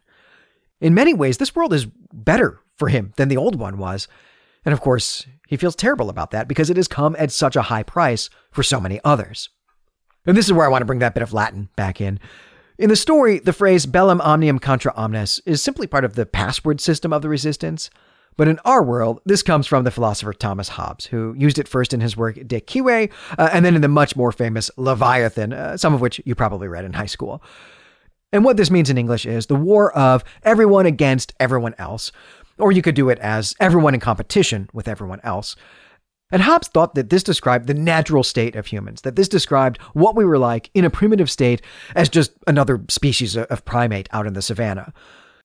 In 0.81 0.94
many 0.94 1.14
ways, 1.14 1.38
this 1.38 1.57
world 1.57 1.73
is 1.73 1.87
better 2.12 2.61
for 2.77 2.88
him 2.88 3.12
than 3.16 3.29
the 3.29 3.37
old 3.37 3.57
one 3.57 3.79
was. 3.79 4.09
And 4.64 4.73
of 4.73 4.81
course, 4.81 5.27
he 5.49 5.57
feels 5.57 5.75
terrible 5.75 6.11
about 6.11 6.31
that 6.31 6.47
because 6.47 6.71
it 6.71 6.77
has 6.77 6.88
come 6.88 7.16
at 7.18 7.33
such 7.33 7.57
a 7.57 7.62
high 7.62 7.83
price 7.83 8.31
for 8.51 8.62
so 8.62 8.81
many 8.81 9.01
others. 9.05 9.49
And 10.27 10.37
this 10.37 10.47
is 10.47 10.53
where 10.53 10.66
I 10.66 10.68
want 10.68 10.83
to 10.83 10.87
bring 10.87 10.99
that 10.99 11.14
bit 11.14 11.23
of 11.23 11.33
Latin 11.33 11.71
back 11.75 12.01
in. 12.01 12.21
In 12.79 12.90
the 12.90 12.97
story, 12.97 13.38
the 13.38 13.53
phrase 13.53 13.87
bellum 13.87 14.21
omnium 14.21 14.59
contra 14.59 14.92
omnes 14.94 15.40
is 15.47 15.62
simply 15.62 15.87
part 15.87 16.05
of 16.05 16.14
the 16.14 16.27
password 16.27 16.81
system 16.81 17.12
of 17.12 17.23
the 17.23 17.29
resistance. 17.29 17.90
But 18.38 18.46
in 18.46 18.61
our 18.64 18.85
world, 18.85 19.20
this 19.27 19.42
comes 19.42 19.66
from 19.66 19.83
the 19.83 19.90
philosopher 19.90 20.33
Thomas 20.33 20.68
Hobbes, 20.68 21.07
who 21.07 21.35
used 21.37 21.59
it 21.59 21.66
first 21.66 21.92
in 21.92 22.01
his 22.01 22.16
work 22.16 22.37
De 22.46 22.61
Cive, 22.61 23.11
uh, 23.37 23.51
and 23.53 23.64
then 23.64 23.74
in 23.74 23.83
the 23.83 23.88
much 23.88 24.14
more 24.14 24.31
famous 24.31 24.70
Leviathan, 24.77 25.53
uh, 25.53 25.77
some 25.77 25.92
of 25.92 26.01
which 26.01 26.20
you 26.24 26.37
probably 26.37 26.68
read 26.68 26.85
in 26.85 26.92
high 26.92 27.07
school. 27.07 27.42
And 28.33 28.44
what 28.44 28.57
this 28.57 28.70
means 28.70 28.90
in 28.90 28.96
English 28.96 29.27
is 29.27 29.46
the 29.46 29.57
war 29.57 29.92
of 29.92 30.22
everyone 30.44 30.87
against 30.87 31.35
everyone 31.40 31.74
else, 31.79 32.12
or 32.59 32.70
you 32.70 32.81
could 32.81 32.94
do 32.94 33.09
it 33.09 33.18
as 33.18 33.57
everyone 33.59 33.94
in 33.94 34.01
competition 34.01 34.70
with 34.72 34.87
everyone 34.87 35.20
else. 35.24 35.57
And 36.31 36.42
Hobbes 36.42 36.68
thought 36.68 36.94
that 36.94 37.11
this 37.11 37.24
described 37.24 37.66
the 37.66 37.74
natural 37.74 38.22
state 38.22 38.55
of 38.55 38.66
humans, 38.66 39.01
that 39.01 39.16
this 39.16 39.29
described 39.29 39.79
what 39.94 40.14
we 40.14 40.24
were 40.24 40.38
like 40.38 40.70
in 40.74 40.85
a 40.85 40.90
primitive 40.90 41.31
state 41.31 41.61
as 41.96 42.09
just 42.09 42.33
another 42.46 42.85
species 42.88 43.37
of 43.37 43.64
primate 43.64 44.09
out 44.12 44.29
in 44.29 44.35
the 44.35 44.42
savannah. 44.42 44.92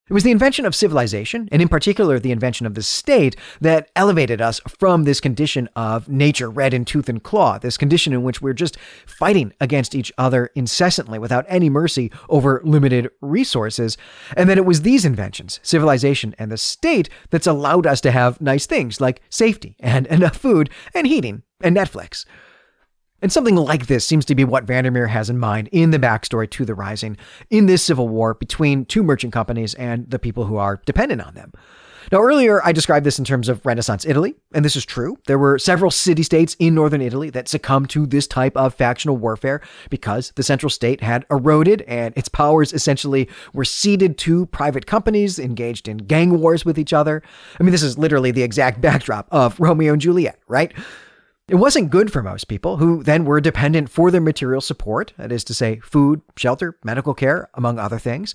It 0.06 0.12
was 0.12 0.22
the 0.22 0.30
invention 0.30 0.66
of 0.66 0.74
civilization, 0.74 1.48
and 1.50 1.62
in 1.62 1.68
particular 1.68 2.18
the 2.18 2.30
invention 2.30 2.66
of 2.66 2.74
the 2.74 2.82
state, 2.82 3.36
that 3.62 3.90
elevated 3.96 4.38
us 4.38 4.60
from 4.68 5.04
this 5.04 5.18
condition 5.18 5.66
of 5.74 6.10
nature 6.10 6.50
red 6.50 6.74
in 6.74 6.84
tooth 6.84 7.08
and 7.08 7.22
claw, 7.22 7.56
this 7.56 7.78
condition 7.78 8.12
in 8.12 8.22
which 8.22 8.42
we're 8.42 8.52
just 8.52 8.76
fighting 9.06 9.54
against 9.62 9.94
each 9.94 10.12
other 10.18 10.50
incessantly 10.54 11.18
without 11.18 11.46
any 11.48 11.70
mercy 11.70 12.12
over 12.28 12.60
limited 12.64 13.10
resources. 13.22 13.96
And 14.36 14.50
that 14.50 14.58
it 14.58 14.66
was 14.66 14.82
these 14.82 15.06
inventions, 15.06 15.58
civilization 15.62 16.34
and 16.38 16.52
the 16.52 16.58
state, 16.58 17.08
that's 17.30 17.46
allowed 17.46 17.86
us 17.86 18.02
to 18.02 18.10
have 18.10 18.42
nice 18.42 18.66
things 18.66 19.00
like 19.00 19.22
safety 19.30 19.74
and 19.80 20.06
enough 20.08 20.36
food 20.36 20.68
and 20.94 21.06
heating 21.06 21.44
and 21.62 21.74
Netflix. 21.74 22.26
And 23.24 23.32
something 23.32 23.56
like 23.56 23.86
this 23.86 24.06
seems 24.06 24.26
to 24.26 24.34
be 24.34 24.44
what 24.44 24.64
Vandermeer 24.64 25.06
has 25.06 25.30
in 25.30 25.38
mind 25.38 25.70
in 25.72 25.92
the 25.92 25.98
backstory 25.98 26.50
to 26.50 26.66
the 26.66 26.74
Rising, 26.74 27.16
in 27.48 27.64
this 27.64 27.82
civil 27.82 28.06
war 28.06 28.34
between 28.34 28.84
two 28.84 29.02
merchant 29.02 29.32
companies 29.32 29.72
and 29.72 30.10
the 30.10 30.18
people 30.18 30.44
who 30.44 30.58
are 30.58 30.82
dependent 30.84 31.22
on 31.22 31.32
them. 31.32 31.50
Now, 32.12 32.20
earlier 32.20 32.62
I 32.62 32.72
described 32.72 33.06
this 33.06 33.18
in 33.18 33.24
terms 33.24 33.48
of 33.48 33.64
Renaissance 33.64 34.04
Italy, 34.04 34.34
and 34.52 34.62
this 34.62 34.76
is 34.76 34.84
true. 34.84 35.16
There 35.26 35.38
were 35.38 35.58
several 35.58 35.90
city 35.90 36.22
states 36.22 36.54
in 36.58 36.74
northern 36.74 37.00
Italy 37.00 37.30
that 37.30 37.48
succumbed 37.48 37.88
to 37.90 38.04
this 38.04 38.26
type 38.26 38.58
of 38.58 38.74
factional 38.74 39.16
warfare 39.16 39.62
because 39.88 40.30
the 40.36 40.42
central 40.42 40.68
state 40.68 41.00
had 41.00 41.24
eroded 41.30 41.80
and 41.88 42.12
its 42.18 42.28
powers 42.28 42.74
essentially 42.74 43.30
were 43.54 43.64
ceded 43.64 44.18
to 44.18 44.44
private 44.44 44.84
companies 44.84 45.38
engaged 45.38 45.88
in 45.88 45.96
gang 45.96 46.40
wars 46.40 46.66
with 46.66 46.78
each 46.78 46.92
other. 46.92 47.22
I 47.58 47.62
mean, 47.62 47.72
this 47.72 47.82
is 47.82 47.96
literally 47.96 48.32
the 48.32 48.42
exact 48.42 48.80
backdrop 48.82 49.28
of 49.30 49.58
Romeo 49.58 49.94
and 49.94 50.02
Juliet, 50.02 50.38
right? 50.46 50.74
It 51.46 51.56
wasn't 51.56 51.90
good 51.90 52.10
for 52.10 52.22
most 52.22 52.48
people, 52.48 52.78
who 52.78 53.02
then 53.02 53.26
were 53.26 53.38
dependent 53.38 53.90
for 53.90 54.10
their 54.10 54.20
material 54.22 54.62
support, 54.62 55.12
that 55.18 55.30
is 55.30 55.44
to 55.44 55.54
say, 55.54 55.78
food, 55.80 56.22
shelter, 56.36 56.78
medical 56.82 57.12
care, 57.12 57.50
among 57.52 57.78
other 57.78 57.98
things, 57.98 58.34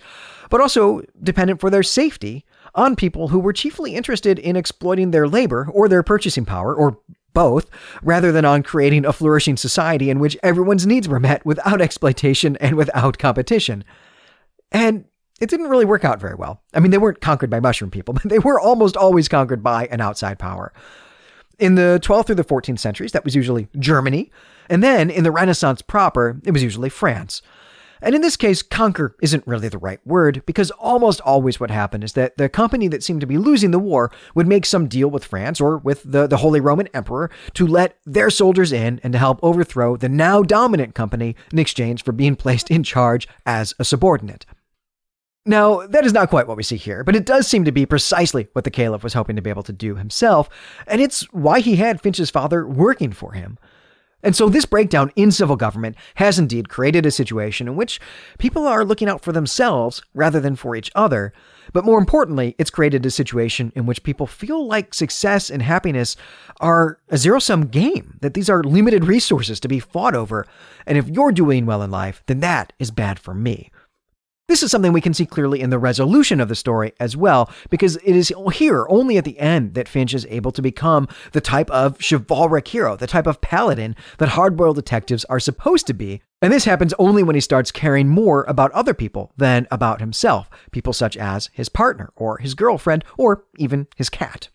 but 0.52 0.62
also 0.62 1.02
dependent 1.24 1.60
for 1.60 1.72
their 1.72 1.82
safety 1.82 2.45
on 2.76 2.95
people 2.95 3.30
who 3.30 3.39
were 3.39 3.52
chiefly 3.52 3.95
interested 3.95 4.38
in 4.38 4.56
exploiting 4.56 5.10
their 5.10 5.28
labor 5.28 5.67
or 5.74 5.89
their 5.89 6.04
purchasing 6.04 6.45
power, 6.45 6.76
or 6.76 7.00
both, 7.34 7.67
rather 8.04 8.32
than 8.32 8.45
on 8.45 8.62
creating 8.62 9.06
a 9.06 9.13
flourishing 9.13 9.58
society 9.58 10.12
in 10.12 10.19
which 10.19 10.38
everyone's 10.43 10.86
needs 10.86 11.08
were 11.08 11.19
met 11.19 11.43
without 11.43 11.82
exploitation 11.82 12.58
and 12.58 12.76
without 12.76 13.17
competition. 13.17 13.84
And 14.72 15.06
it 15.41 15.50
didn't 15.50 15.69
really 15.69 15.86
work 15.86 16.06
out 16.06 16.19
very 16.19 16.36
well. 16.36 16.62
I 16.76 16.80
mean, 16.80 16.91
they 16.91 16.98
weren't 17.00 17.22
conquered 17.22 17.50
by 17.50 17.60
mushroom 17.60 17.89
people, 17.89 18.13
but 18.22 18.30
they 18.30 18.39
were 18.39 18.60
almost 18.60 18.95
always 18.95 19.28
conquered 19.28 19.63
by 19.63 19.88
an 19.88 20.00
outside 20.00 20.38
power. 20.38 20.72
In 21.60 21.76
the 21.76 22.00
12th 22.02 22.28
through 22.28 22.36
the 22.36 22.43
14th 22.43 22.80
centuries, 22.80 23.12
that 23.12 23.26
was 23.26 23.36
usually 23.36 23.67
Germany. 23.78 24.32
And 24.69 24.82
then 24.82 25.10
in 25.10 25.24
the 25.24 25.32
Renaissance 25.32 25.82
proper, 25.82 26.39
it 26.45 26.52
was 26.52 26.63
usually 26.63 26.89
France. 26.89 27.41
And 28.02 28.15
in 28.15 28.22
this 28.22 28.38
case, 28.38 28.62
conquer 28.62 29.15
isn't 29.22 29.45
really 29.45 29.67
the 29.67 29.78
right 29.78 30.00
word 30.06 30.41
because 30.45 30.72
almost 30.72 31.19
always 31.22 31.60
what 31.60 31.69
happened 31.69 32.04
is 32.04 32.13
that 32.13 32.38
the 32.38 32.48
company 32.48 32.88
that 32.88 33.04
seemed 33.04 33.22
to 33.22 33.28
be 33.28 33.38
losing 33.38 33.72
the 33.72 33.80
war 33.80 34.10
would 34.34 34.48
make 34.48 34.65
some 34.65 34.88
deal 34.88 35.10
with 35.10 35.26
France 35.26 35.60
or 35.60 35.78
with 35.78 36.04
the, 36.10 36.26
the 36.26 36.38
Holy 36.38 36.62
Roman 36.62 36.88
Emperor 36.93 37.30
to 37.56 37.67
let 37.67 37.98
their 38.06 38.30
soldiers 38.30 38.72
in 38.72 39.02
and 39.04 39.12
to 39.13 39.19
help 39.19 39.39
overthrow 39.43 39.98
the 39.98 40.08
now 40.08 40.41
dominant 40.41 40.95
company 40.95 41.36
in 41.52 41.60
exchange 41.60 42.04
for 42.04 42.13
being 42.13 42.38
placed 42.38 42.72
in 42.72 42.84
charge 42.84 43.28
as 43.45 43.74
a 43.80 43.84
subordinate. 43.84 44.45
Now, 45.45 45.88
that 45.88 46.06
is 46.06 46.13
not 46.13 46.30
quite 46.30 46.47
what 46.47 46.58
we 46.58 46.63
see 46.63 46.75
here, 46.75 47.04
but 47.04 47.15
it 47.15 47.25
does 47.25 47.47
seem 47.47 47.65
to 47.65 47.71
be 47.71 47.86
precisely 47.86 48.49
what 48.54 48.65
the 48.65 48.71
Caliph 48.71 49.04
was 49.04 49.13
hoping 49.13 49.36
to 49.36 49.41
be 49.41 49.49
able 49.49 49.63
to 49.63 49.73
do 49.73 49.95
himself, 49.95 50.49
and 50.86 51.02
it's 51.02 51.21
why 51.34 51.60
he 51.60 51.78
had 51.78 52.02
Finch's 52.02 52.30
father 52.30 52.67
working 52.67 53.12
for 53.12 53.32
him. 53.32 53.58
And 54.21 54.36
so, 54.36 54.49
this 54.49 54.65
breakdown 54.65 55.13
in 55.15 55.32
civil 55.32 55.56
government 55.56 55.95
has 56.15 56.38
indeed 56.38 56.67
created 56.67 57.06
a 57.06 57.12
situation 57.12 57.69
in 57.69 57.78
which 57.78 58.02
people 58.38 58.67
are 58.67 58.84
looking 58.84 59.08
out 59.08 59.21
for 59.21 59.32
themselves 59.32 60.02
rather 60.13 60.41
than 60.41 60.58
for 60.58 60.75
each 60.75 60.91
other. 60.93 61.32
But 61.71 61.86
more 61.86 61.99
importantly, 61.99 62.56
it's 62.58 62.69
created 62.69 63.06
a 63.06 63.12
situation 63.12 63.71
in 63.75 63.86
which 63.86 64.04
people 64.04 64.28
feel 64.28 64.67
like 64.67 64.93
success 64.93 65.49
and 65.49 65.62
happiness 65.62 66.17
are 66.60 66.99
a 67.10 67.17
zero 67.17 67.39
sum 67.39 67.67
game, 67.67 68.17
that 68.21 68.34
these 68.34 68.49
are 68.49 68.63
limited 68.63 69.06
resources 69.06 69.60
to 69.62 69.69
be 69.69 69.80
fought 69.80 70.15
over. 70.15 70.45
And 70.86 70.97
if 70.97 71.08
you're 71.08 71.32
doing 71.32 71.65
well 71.65 71.82
in 71.82 71.91
life, 71.91 72.23
then 72.25 72.41
that 72.41 72.73
is 72.78 72.91
bad 72.91 73.19
for 73.19 73.34
me. 73.34 73.71
This 74.50 74.64
is 74.64 74.72
something 74.72 74.94
we 74.94 75.00
can 75.00 75.14
see 75.14 75.28
clearly 75.28 75.62
in 75.62 75.70
the 75.70 75.78
resolution 75.78 76.42
of 76.42 76.50
the 76.50 76.56
story 76.56 76.94
as 77.00 77.16
well, 77.16 77.52
because 77.70 77.98
it 77.98 78.16
is 78.16 78.34
here, 78.54 78.88
only 78.90 79.16
at 79.20 79.24
the 79.24 79.38
end, 79.38 79.76
that 79.76 79.88
Finch 79.88 80.16
is 80.16 80.26
able 80.28 80.52
to 80.54 80.64
become 80.64 81.08
the 81.34 81.40
type 81.40 81.70
of 81.70 82.00
chivalric 82.00 82.68
hero, 82.68 82.96
the 82.96 83.06
type 83.06 83.28
of 83.28 83.42
paladin 83.42 83.96
that 84.18 84.30
hardboiled 84.30 84.74
detectives 84.74 85.24
are 85.26 85.40
supposed 85.40 85.86
to 85.86 85.94
be. 85.94 86.24
And 86.42 86.52
this 86.52 86.66
happens 86.66 86.96
only 86.98 87.22
when 87.22 87.36
he 87.36 87.42
starts 87.42 87.72
caring 87.72 88.10
more 88.10 88.44
about 88.48 88.72
other 88.72 88.96
people 88.96 89.34
than 89.38 89.68
about 89.70 90.00
himself, 90.00 90.50
people 90.72 90.94
such 90.94 91.16
as 91.16 91.52
his 91.54 91.70
partner, 91.70 92.12
or 92.16 92.40
his 92.40 92.56
girlfriend, 92.56 93.06
or 93.20 93.44
even 93.60 93.86
his 93.98 94.10
cat. 94.10 94.50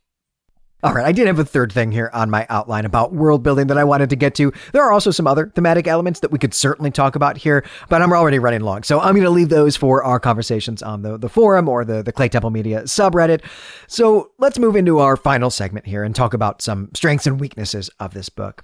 All 0.84 0.92
right, 0.92 1.06
I 1.06 1.12
did 1.12 1.26
have 1.28 1.38
a 1.38 1.46
third 1.46 1.72
thing 1.72 1.92
here 1.92 2.10
on 2.12 2.28
my 2.28 2.46
outline 2.50 2.84
about 2.84 3.14
world 3.14 3.42
building 3.42 3.68
that 3.68 3.78
I 3.78 3.84
wanted 3.84 4.10
to 4.10 4.16
get 4.16 4.34
to. 4.34 4.52
There 4.74 4.82
are 4.84 4.92
also 4.92 5.10
some 5.10 5.26
other 5.26 5.50
thematic 5.54 5.86
elements 5.86 6.20
that 6.20 6.30
we 6.30 6.38
could 6.38 6.52
certainly 6.52 6.90
talk 6.90 7.16
about 7.16 7.38
here, 7.38 7.64
but 7.88 8.02
I'm 8.02 8.12
already 8.12 8.38
running 8.38 8.60
long. 8.60 8.82
So 8.82 9.00
I'm 9.00 9.14
going 9.14 9.24
to 9.24 9.30
leave 9.30 9.48
those 9.48 9.76
for 9.76 10.04
our 10.04 10.20
conversations 10.20 10.82
on 10.82 11.00
the, 11.00 11.16
the 11.16 11.30
forum 11.30 11.70
or 11.70 11.86
the, 11.86 12.02
the 12.02 12.12
Clay 12.12 12.28
Temple 12.28 12.50
Media 12.50 12.82
subreddit. 12.82 13.42
So 13.86 14.32
let's 14.36 14.58
move 14.58 14.76
into 14.76 14.98
our 14.98 15.16
final 15.16 15.48
segment 15.48 15.86
here 15.86 16.04
and 16.04 16.14
talk 16.14 16.34
about 16.34 16.60
some 16.60 16.90
strengths 16.92 17.26
and 17.26 17.40
weaknesses 17.40 17.88
of 17.98 18.12
this 18.12 18.28
book. 18.28 18.62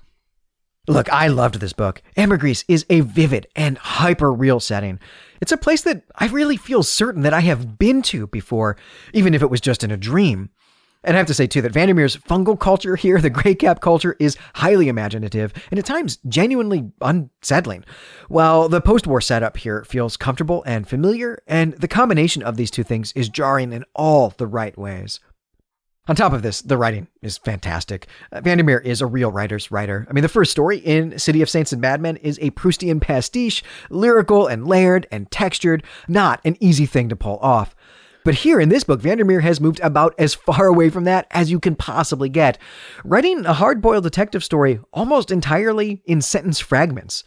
Look, 0.89 1.11
I 1.11 1.29
loved 1.29 1.61
this 1.61 1.73
book. 1.73 2.03
Ambergris 2.19 2.67
is 2.69 2.85
a 2.91 3.01
vivid 3.01 3.47
and 3.57 3.79
hyper 3.79 4.31
real 4.31 4.61
setting. 4.61 5.01
It's 5.41 5.53
a 5.53 5.57
place 5.57 5.81
that 5.83 6.03
I 6.17 6.27
really 6.27 6.59
feel 6.59 6.83
certain 6.83 7.23
that 7.23 7.33
I 7.33 7.41
have 7.41 7.79
been 7.79 8.03
to 8.03 8.27
before, 8.27 8.77
even 9.15 9.33
if 9.33 9.41
it 9.41 9.51
was 9.51 9.63
just 9.63 9.83
in 9.83 9.91
a 9.91 9.97
dream. 9.97 10.51
And 11.03 11.17
I 11.17 11.19
have 11.19 11.27
to 11.29 11.35
say, 11.35 11.47
too, 11.47 11.63
that 11.63 11.73
Vandermeer's 11.73 12.17
fungal 12.17 12.59
culture 12.59 12.95
here, 12.95 13.21
the 13.21 13.31
gray 13.31 13.55
cap 13.55 13.81
culture, 13.81 14.17
is 14.19 14.37
highly 14.55 14.89
imaginative 14.89 15.53
and 15.71 15.79
at 15.79 15.87
times 15.87 16.19
genuinely 16.29 16.93
unsettling. 17.01 17.85
While 18.29 18.69
the 18.69 18.83
post 18.83 19.07
war 19.07 19.21
setup 19.21 19.57
here 19.57 19.85
feels 19.85 20.17
comfortable 20.17 20.63
and 20.67 20.87
familiar, 20.87 21.43
and 21.47 21.73
the 21.75 21.89
combination 21.89 22.43
of 22.43 22.57
these 22.57 22.71
two 22.71 22.85
things 22.85 23.13
is 23.15 23.29
jarring 23.29 23.73
in 23.73 23.85
all 23.95 24.35
the 24.37 24.47
right 24.47 24.77
ways. 24.77 25.21
On 26.09 26.17
top 26.17 26.33
of 26.33 26.43
this, 26.43 26.61
the 26.61 26.77
writing 26.77 27.07
is 27.23 27.39
fantastic. 27.39 28.09
Uh, 28.33 28.41
Vandermeer 28.41 28.79
is 28.79 29.01
a 29.01 29.07
real 29.07 29.31
writer's 29.31 29.71
writer. 29.71 30.07
I 30.11 30.13
mean, 30.13 30.23
the 30.23 30.29
first 30.29 30.51
story 30.51 30.79
in 30.79 31.19
City 31.19 31.41
of 31.41 31.49
Saints 31.49 31.73
and 31.73 31.81
Madmen 31.81 32.17
is 32.17 32.39
a 32.43 32.51
Proustian 32.51 33.01
pastiche, 33.01 33.63
lyrical 33.91 34.47
and 34.49 34.67
layered 34.67 35.07
and 35.13 35.31
textured, 35.31 35.85
not 36.09 36.41
an 36.45 36.57
easy 36.59 36.85
thing 36.85 37.09
to 37.11 37.17
pull 37.17 37.39
off. 37.39 37.77
But 38.25 38.35
here 38.35 38.61
in 38.61 38.69
this 38.69 38.85
book, 38.85 39.01
Vandermeer 39.01 39.41
has 39.41 39.61
moved 39.61 39.81
about 39.81 40.15
as 40.19 40.35
far 40.35 40.67
away 40.67 40.91
from 40.91 41.05
that 41.05 41.27
as 41.31 41.51
you 41.51 41.59
can 41.59 41.75
possibly 41.75 42.29
get, 42.29 42.59
writing 43.05 43.47
a 43.47 43.55
hard 43.55 43.81
boiled 43.81 44.05
detective 44.05 44.45
story 44.45 44.81
almost 44.93 45.31
entirely 45.31 46.03
in 46.05 46.21
sentence 46.21 46.61
fragments. 46.61 47.25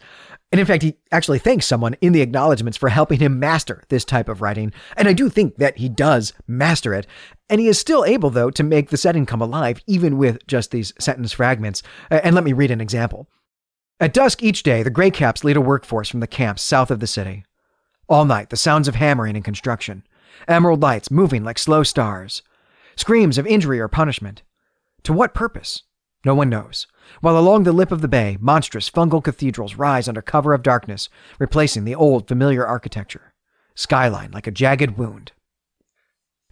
And 0.52 0.60
in 0.60 0.66
fact, 0.66 0.84
he 0.84 0.94
actually 1.10 1.40
thanks 1.40 1.66
someone 1.66 1.94
in 2.00 2.12
the 2.12 2.20
acknowledgments 2.20 2.78
for 2.78 2.88
helping 2.88 3.18
him 3.18 3.40
master 3.40 3.82
this 3.88 4.04
type 4.04 4.28
of 4.28 4.40
writing. 4.40 4.72
And 4.96 5.08
I 5.08 5.12
do 5.12 5.28
think 5.28 5.56
that 5.56 5.78
he 5.78 5.88
does 5.88 6.32
master 6.46 6.94
it. 6.94 7.08
And 7.50 7.60
he 7.60 7.66
is 7.66 7.76
still 7.76 8.04
able, 8.04 8.30
though, 8.30 8.50
to 8.50 8.62
make 8.62 8.90
the 8.90 8.96
setting 8.96 9.26
come 9.26 9.40
alive, 9.42 9.80
even 9.88 10.16
with 10.16 10.46
just 10.46 10.70
these 10.70 10.92
sentence 11.00 11.32
fragments. 11.32 11.82
And 12.08 12.36
let 12.36 12.44
me 12.44 12.52
read 12.52 12.70
an 12.70 12.80
example. 12.80 13.28
At 13.98 14.12
dusk 14.12 14.44
each 14.44 14.62
day, 14.62 14.84
the 14.84 14.90
Grey 14.90 15.10
Caps 15.10 15.42
lead 15.42 15.56
a 15.56 15.60
workforce 15.60 16.08
from 16.08 16.20
the 16.20 16.28
camps 16.28 16.62
south 16.62 16.92
of 16.92 17.00
the 17.00 17.08
city. 17.08 17.44
All 18.08 18.24
night, 18.24 18.50
the 18.50 18.56
sounds 18.56 18.86
of 18.86 18.94
hammering 18.94 19.34
and 19.34 19.44
construction 19.44 20.04
emerald 20.48 20.82
lights 20.82 21.10
moving 21.10 21.44
like 21.44 21.58
slow 21.58 21.82
stars, 21.82 22.42
screams 22.96 23.38
of 23.38 23.46
injury 23.46 23.80
or 23.80 23.88
punishment. 23.88 24.42
To 25.04 25.12
what 25.12 25.34
purpose? 25.34 25.82
No 26.24 26.34
one 26.34 26.48
knows. 26.48 26.86
While 27.20 27.38
along 27.38 27.64
the 27.64 27.72
lip 27.72 27.92
of 27.92 28.00
the 28.00 28.08
bay, 28.08 28.38
monstrous 28.40 28.88
fungal 28.88 29.22
cathedrals 29.22 29.76
rise 29.76 30.08
under 30.08 30.22
cover 30.22 30.54
of 30.54 30.62
darkness, 30.62 31.08
replacing 31.38 31.84
the 31.84 31.94
old 31.94 32.26
familiar 32.26 32.66
architecture. 32.66 33.34
Skyline 33.74 34.30
like 34.30 34.46
a 34.46 34.50
jagged 34.50 34.96
wound. 34.96 35.32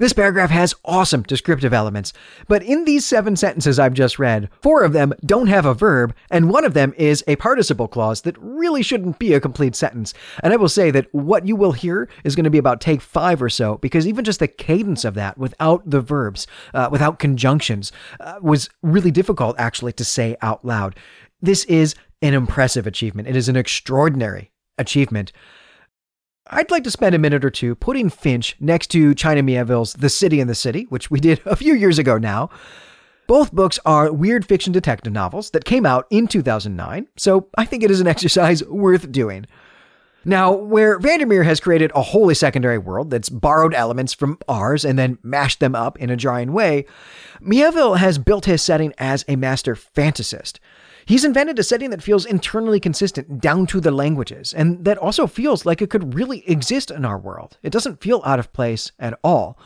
This 0.03 0.13
paragraph 0.13 0.51
has 0.51 0.75
awesome 0.85 1.23
descriptive 1.23 1.73
elements, 1.73 2.13
but 2.49 2.65
in 2.65 2.87
these 2.87 3.07
seven 3.07 3.37
sentences 3.37 3.79
I've 3.79 3.95
just 3.95 4.19
read, 4.19 4.49
four 4.61 4.83
of 4.83 4.93
them 4.93 5.15
don't 5.25 5.47
have 5.47 5.65
a 5.65 5.75
verb, 5.75 6.13
and 6.29 6.51
one 6.51 6.65
of 6.65 6.75
them 6.75 6.93
is 6.97 7.23
a 7.29 7.37
participle 7.37 7.87
clause 7.87 8.23
that 8.23 8.37
really 8.41 8.83
shouldn't 8.83 9.21
be 9.21 9.33
a 9.33 9.39
complete 9.39 9.77
sentence. 9.77 10.13
And 10.43 10.53
I 10.53 10.57
will 10.57 10.69
say 10.69 10.91
that 10.91 11.07
what 11.15 11.47
you 11.47 11.55
will 11.55 11.71
hear 11.71 12.09
is 12.25 12.35
going 12.35 12.43
to 12.43 12.51
be 12.51 12.59
about 12.59 12.81
take 12.81 13.01
five 13.01 13.41
or 13.41 13.49
so, 13.49 13.77
because 13.77 14.05
even 14.05 14.25
just 14.25 14.41
the 14.41 14.49
cadence 14.49 15.05
of 15.05 15.15
that 15.15 15.39
without 15.39 15.89
the 15.89 16.01
verbs, 16.01 16.49
uh, 16.75 16.89
without 16.91 17.21
conjunctions, 17.21 17.93
uh, 18.19 18.41
was 18.43 18.69
really 18.83 19.13
difficult 19.13 19.55
actually 19.57 19.93
to 19.93 20.05
say 20.05 20.37
out 20.43 20.65
loud. 20.65 20.97
This 21.41 21.63
is 21.67 21.95
an 22.23 22.35
impressive 22.35 22.89
achievement. 22.89 23.29
It 23.29 23.37
is 23.37 23.49
an 23.49 23.55
extraordinary 23.55 24.51
achievement. 24.79 25.31
I'd 26.49 26.71
like 26.71 26.85
to 26.85 26.91
spend 26.91 27.15
a 27.15 27.19
minute 27.19 27.45
or 27.45 27.51
two 27.51 27.75
putting 27.75 28.11
Finch 28.11 28.57
next 28.59 28.89
to 28.89 29.15
China 29.15 29.43
Miéville's 29.43 29.95
The 29.95 30.11
City 30.11 30.41
in 30.41 30.49
the 30.49 30.55
City, 30.55 30.87
which 30.89 31.11
we 31.11 31.21
did 31.21 31.41
a 31.47 31.57
few 31.57 31.75
years 31.75 31.99
ago 31.99 32.19
now. 32.19 32.51
Both 33.29 33.53
books 33.53 33.79
are 33.87 34.13
weird 34.13 34.45
fiction 34.45 34.73
detective 34.73 35.13
novels 35.13 35.51
that 35.51 35.65
came 35.65 35.87
out 35.87 36.07
in 36.11 36.27
2009, 36.27 37.07
so 37.17 37.49
I 37.57 37.65
think 37.65 37.83
it 37.83 37.91
is 37.91 38.01
an 38.01 38.07
exercise 38.09 38.65
worth 38.65 39.13
doing. 39.13 39.47
Now, 40.25 40.53
where 40.53 40.99
Vandermeer 40.99 41.43
has 41.43 41.59
created 41.61 41.91
a 41.95 42.03
wholly 42.03 42.35
secondary 42.35 42.79
world 42.79 43.11
that's 43.11 43.29
borrowed 43.29 43.75
elements 43.75 44.13
from 44.13 44.39
ours 44.49 44.85
and 44.85 44.99
then 44.99 45.19
mashed 45.23 45.59
them 45.59 45.75
up 45.75 45.99
in 45.99 46.11
a 46.11 46.17
jarring 46.17 46.53
way, 46.53 46.85
Miéville 47.41 47.99
has 47.99 48.19
built 48.19 48.45
his 48.45 48.63
setting 48.63 48.93
as 48.99 49.25
a 49.27 49.37
master 49.37 49.75
fantasist. 49.75 50.59
He's 51.05 51.25
invented 51.25 51.59
a 51.59 51.63
setting 51.63 51.91
that 51.91 52.03
feels 52.03 52.25
internally 52.25 52.81
consistent 52.81 53.41
down 53.41 53.67
to 53.69 53.81
the 53.81 53.91
languages, 53.91 54.53
and 54.53 54.85
that 54.85 54.99
also 54.99 55.27
feels 55.27 55.67
like 55.67 55.83
it 55.83 55.91
could 55.91 56.15
really 56.15 56.49
exist 56.49 56.91
in 56.91 57.05
our 57.05 57.19
world. 57.19 57.59
It 57.63 57.73
doesn't 57.73 58.01
feel 58.01 58.23
out 58.25 58.39
of 58.39 58.53
place 58.53 58.93
at 58.99 59.19
all. 59.23 59.59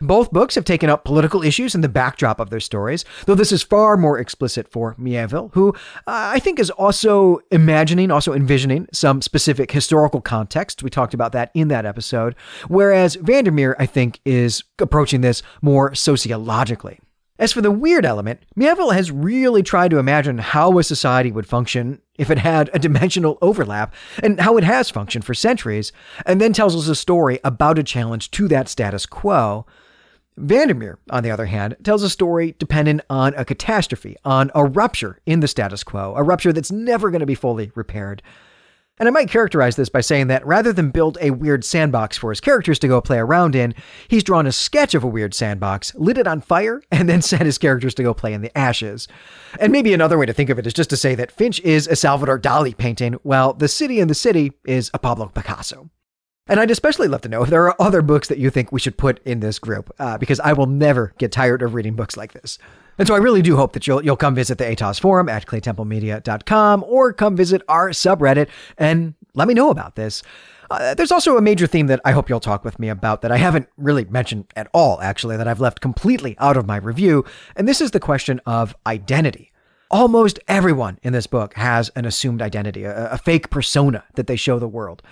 Both 0.00 0.30
books 0.30 0.54
have 0.56 0.64
taken 0.64 0.90
up 0.90 1.04
political 1.04 1.42
issues 1.42 1.74
in 1.74 1.80
the 1.80 1.88
backdrop 1.88 2.38
of 2.38 2.50
their 2.50 2.60
stories, 2.60 3.04
though 3.24 3.34
this 3.34 3.52
is 3.52 3.62
far 3.62 3.96
more 3.96 4.18
explicit 4.18 4.68
for 4.68 4.94
Miéville, 4.96 5.50
who 5.54 5.70
uh, 5.70 6.34
I 6.34 6.38
think 6.38 6.58
is 6.58 6.70
also 6.70 7.40
imagining, 7.50 8.10
also 8.10 8.34
envisioning 8.34 8.88
some 8.92 9.22
specific 9.22 9.72
historical 9.72 10.20
context. 10.20 10.82
We 10.82 10.90
talked 10.90 11.14
about 11.14 11.32
that 11.32 11.50
in 11.54 11.68
that 11.68 11.86
episode. 11.86 12.34
Whereas 12.68 13.14
Vandermeer, 13.14 13.74
I 13.78 13.86
think, 13.86 14.20
is 14.26 14.64
approaching 14.78 15.22
this 15.22 15.42
more 15.62 15.94
sociologically. 15.94 17.00
As 17.38 17.52
for 17.52 17.60
the 17.60 17.70
weird 17.70 18.06
element, 18.06 18.40
Miéville 18.58 18.94
has 18.94 19.10
really 19.10 19.62
tried 19.62 19.90
to 19.90 19.98
imagine 19.98 20.38
how 20.38 20.78
a 20.78 20.82
society 20.82 21.30
would 21.30 21.46
function 21.46 22.00
if 22.16 22.30
it 22.30 22.38
had 22.38 22.70
a 22.72 22.78
dimensional 22.78 23.36
overlap, 23.42 23.94
and 24.22 24.40
how 24.40 24.56
it 24.56 24.64
has 24.64 24.88
functioned 24.88 25.24
for 25.24 25.34
centuries, 25.34 25.92
and 26.24 26.40
then 26.40 26.54
tells 26.54 26.74
us 26.74 26.88
a 26.88 26.94
story 26.94 27.38
about 27.44 27.78
a 27.78 27.82
challenge 27.82 28.30
to 28.30 28.48
that 28.48 28.68
status 28.68 29.04
quo. 29.04 29.66
Vandermeer, 30.38 30.98
on 31.10 31.22
the 31.22 31.30
other 31.30 31.46
hand, 31.46 31.76
tells 31.82 32.02
a 32.02 32.10
story 32.10 32.54
dependent 32.58 33.02
on 33.10 33.34
a 33.34 33.44
catastrophe, 33.44 34.16
on 34.24 34.50
a 34.54 34.64
rupture 34.64 35.20
in 35.26 35.40
the 35.40 35.48
status 35.48 35.84
quo, 35.84 36.14
a 36.16 36.22
rupture 36.22 36.54
that's 36.54 36.72
never 36.72 37.10
going 37.10 37.20
to 37.20 37.26
be 37.26 37.34
fully 37.34 37.70
repaired. 37.74 38.22
And 38.98 39.08
I 39.08 39.12
might 39.12 39.28
characterize 39.28 39.76
this 39.76 39.90
by 39.90 40.00
saying 40.00 40.28
that 40.28 40.46
rather 40.46 40.72
than 40.72 40.90
build 40.90 41.18
a 41.20 41.30
weird 41.30 41.66
sandbox 41.66 42.16
for 42.16 42.30
his 42.30 42.40
characters 42.40 42.78
to 42.78 42.88
go 42.88 43.02
play 43.02 43.18
around 43.18 43.54
in, 43.54 43.74
he's 44.08 44.24
drawn 44.24 44.46
a 44.46 44.52
sketch 44.52 44.94
of 44.94 45.04
a 45.04 45.08
weird 45.08 45.34
sandbox, 45.34 45.94
lit 45.96 46.16
it 46.16 46.26
on 46.26 46.40
fire, 46.40 46.82
and 46.90 47.08
then 47.08 47.20
sent 47.20 47.42
his 47.42 47.58
characters 47.58 47.94
to 47.94 48.02
go 48.02 48.14
play 48.14 48.32
in 48.32 48.40
the 48.40 48.56
ashes. 48.56 49.06
And 49.60 49.70
maybe 49.70 49.92
another 49.92 50.16
way 50.16 50.24
to 50.24 50.32
think 50.32 50.48
of 50.48 50.58
it 50.58 50.66
is 50.66 50.72
just 50.72 50.90
to 50.90 50.96
say 50.96 51.14
that 51.14 51.30
Finch 51.30 51.60
is 51.60 51.86
a 51.86 51.96
Salvador 51.96 52.38
Dali 52.38 52.76
painting, 52.76 53.14
while 53.22 53.52
The 53.52 53.68
City 53.68 54.00
in 54.00 54.08
the 54.08 54.14
City 54.14 54.52
is 54.64 54.90
a 54.94 54.98
Pablo 54.98 55.26
Picasso. 55.26 55.90
And 56.48 56.60
I'd 56.60 56.70
especially 56.70 57.08
love 57.08 57.22
to 57.22 57.28
know 57.28 57.42
if 57.42 57.50
there 57.50 57.66
are 57.68 57.76
other 57.80 58.02
books 58.02 58.28
that 58.28 58.38
you 58.38 58.50
think 58.50 58.70
we 58.70 58.80
should 58.80 58.96
put 58.96 59.20
in 59.26 59.40
this 59.40 59.58
group, 59.58 59.92
uh, 59.98 60.16
because 60.16 60.40
I 60.40 60.54
will 60.54 60.66
never 60.66 61.12
get 61.18 61.32
tired 61.32 61.60
of 61.60 61.74
reading 61.74 61.96
books 61.96 62.16
like 62.16 62.32
this. 62.32 62.58
And 62.98 63.06
so 63.06 63.14
I 63.14 63.18
really 63.18 63.42
do 63.42 63.56
hope 63.56 63.72
that 63.72 63.86
you'll 63.86 64.04
you'll 64.04 64.16
come 64.16 64.34
visit 64.34 64.58
the 64.58 64.64
Atoz 64.64 64.98
forum 65.00 65.28
at 65.28 65.46
claytemplemedia.com 65.46 66.84
or 66.86 67.12
come 67.12 67.36
visit 67.36 67.62
our 67.68 67.90
subreddit 67.90 68.48
and 68.78 69.14
let 69.34 69.48
me 69.48 69.54
know 69.54 69.70
about 69.70 69.96
this. 69.96 70.22
Uh, 70.70 70.94
there's 70.94 71.12
also 71.12 71.36
a 71.36 71.42
major 71.42 71.66
theme 71.66 71.86
that 71.86 72.00
I 72.04 72.12
hope 72.12 72.28
you'll 72.28 72.40
talk 72.40 72.64
with 72.64 72.78
me 72.78 72.88
about 72.88 73.22
that 73.22 73.30
I 73.30 73.36
haven't 73.36 73.68
really 73.76 74.04
mentioned 74.04 74.46
at 74.56 74.68
all, 74.72 75.00
actually, 75.00 75.36
that 75.36 75.46
I've 75.46 75.60
left 75.60 75.80
completely 75.80 76.36
out 76.38 76.56
of 76.56 76.66
my 76.66 76.76
review, 76.76 77.24
and 77.54 77.68
this 77.68 77.80
is 77.80 77.92
the 77.92 78.00
question 78.00 78.40
of 78.46 78.74
identity. 78.86 79.52
Almost 79.90 80.40
everyone 80.48 80.98
in 81.04 81.12
this 81.12 81.28
book 81.28 81.54
has 81.54 81.90
an 81.90 82.04
assumed 82.04 82.42
identity, 82.42 82.82
a, 82.82 83.12
a 83.12 83.18
fake 83.18 83.50
persona 83.50 84.02
that 84.14 84.26
they 84.26 84.34
show 84.34 84.58
the 84.58 84.66
world. 84.66 85.02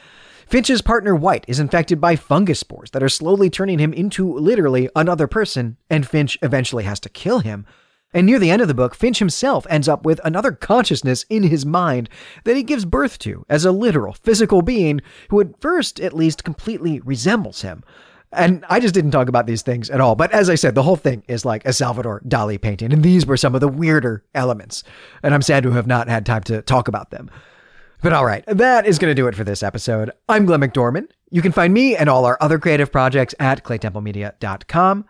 Finch's 0.55 0.83
partner 0.83 1.17
White 1.17 1.45
is 1.49 1.59
infected 1.59 2.01
by 2.01 2.15
fungus 2.15 2.61
spores 2.61 2.93
that 2.93 3.03
are 3.03 3.09
slowly 3.09 3.51
turning 3.51 3.81
him 3.81 3.93
into 3.93 4.33
literally 4.33 4.89
another 4.95 5.27
person, 5.27 5.79
and 5.91 6.07
Finch 6.07 6.39
eventually 6.43 6.85
has 6.85 7.01
to 7.01 7.09
kill 7.09 7.41
him. 7.41 7.67
And 8.13 8.25
near 8.25 8.39
the 8.39 8.53
end 8.53 8.63
of 8.63 8.69
the 8.69 8.73
book, 8.73 8.95
Finch 8.95 9.19
himself 9.19 9.67
ends 9.69 9.89
up 9.89 10.07
with 10.07 10.21
another 10.23 10.53
consciousness 10.53 11.27
in 11.29 11.43
his 11.43 11.67
mind 11.67 12.09
that 12.45 12.55
he 12.55 12.63
gives 12.63 12.85
birth 12.85 13.19
to 13.19 13.45
as 13.49 13.65
a 13.65 13.73
literal, 13.73 14.13
physical 14.13 14.63
being 14.63 15.01
who, 15.29 15.41
at 15.41 15.61
first 15.61 15.99
at 15.99 16.15
least, 16.15 16.45
completely 16.45 17.01
resembles 17.01 17.63
him. 17.63 17.83
And 18.31 18.65
I 18.69 18.79
just 18.79 18.95
didn't 18.95 19.11
talk 19.11 19.29
about 19.29 19.49
these 19.49 19.63
things 19.63 19.91
at 19.91 20.01
all. 20.01 20.15
But 20.15 20.31
as 20.31 20.49
I 20.49 20.55
said, 20.55 20.77
the 20.77 20.85
whole 20.85 20.95
thing 20.95 21.25
is 21.27 21.45
like 21.45 21.65
a 21.65 21.73
Salvador 21.73 22.23
Dali 22.29 22.61
painting. 22.61 22.93
And 22.93 23.03
these 23.03 23.27
were 23.27 23.37
some 23.37 23.57
of 23.57 23.61
the 23.61 23.67
weirder 23.67 24.23
elements. 24.37 24.85
And 25.25 25.35
I'm 25.35 25.43
sad 25.43 25.65
to 25.65 25.73
have 25.73 25.89
not 25.89 26.07
had 26.07 26.25
time 26.25 26.45
to 26.45 26.63
talk 26.63 26.87
about 26.87 27.11
them. 27.11 27.29
But 28.05 28.13
all 28.13 28.27
right, 28.27 28.45
that 28.49 28.85
is 28.85 28.99
going 28.99 29.11
to 29.11 29.15
do 29.15 29.29
it 29.29 29.35
for 29.35 29.45
this 29.45 29.63
episode. 29.63 30.11
I'm 30.29 30.45
Glenn 30.45 30.61
McDorman. 30.61 31.09
You 31.31 31.41
can 31.41 31.53
find 31.53 31.73
me 31.73 31.97
and 31.97 32.07
all 32.07 32.27
our 32.27 32.37
other 32.39 32.59
creative 32.59 32.93
projects 32.93 33.35
at 33.41 33.65
claytemplemedia.com. 33.65 35.07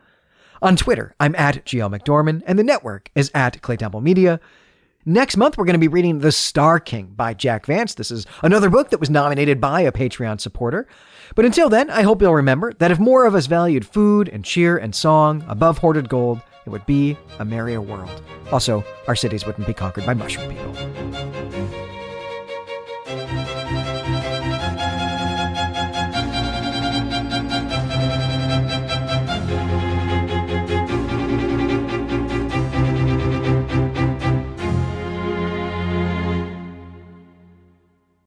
On 0.63 0.77
Twitter, 0.77 1.17
I'm 1.19 1.35
at 1.35 1.65
GL 1.65 1.93
McDorman, 1.93 2.45
and 2.47 2.57
the 2.57 2.63
network 2.63 3.11
is 3.17 3.33
at 3.35 3.61
Claytemple 3.63 4.01
Media. 4.01 4.39
Next 5.05 5.37
month, 5.37 5.59
we're 5.59 5.65
going 5.65 5.75
to 5.75 5.81
be 5.81 5.89
reading 5.89 6.21
The 6.21 6.31
Star 6.31 6.79
King 6.79 7.07
by 7.17 7.35
Jack 7.35 7.67
Vance. 7.67 7.95
This 7.95 8.13
is 8.13 8.27
another 8.45 8.71
book 8.71 8.91
that 8.91 9.01
was 9.01 9.11
nominated 9.11 9.61
by 9.61 9.81
a 9.81 9.91
Patreon 9.91 10.41
supporter. 10.41 10.87
But 11.35 11.47
until 11.47 11.69
then, 11.69 11.91
I 11.91 12.03
hope 12.03 12.23
you'll 12.23 12.33
remember 12.33 12.75
that 12.75 12.93
if 12.93 13.01
more 13.01 13.27
of 13.27 13.35
us 13.35 13.47
valued 13.47 13.85
food 13.85 14.29
and 14.29 14.45
cheer 14.45 14.77
and 14.77 14.95
song 14.95 15.45
above 15.49 15.79
hoarded 15.79 16.09
gold, 16.09 16.43
it 16.65 16.71
would 16.71 16.87
be 16.87 17.19
a 17.41 17.45
merrier 17.45 17.81
world. 17.81 18.23
Also, 18.53 18.85
our 19.09 19.17
cities 19.17 19.45
wouldn't 19.45 19.67
be 19.67 19.75
conquered 19.75 20.07
by 20.07 20.15
mushroom 20.15 20.49
people. 20.49 21.94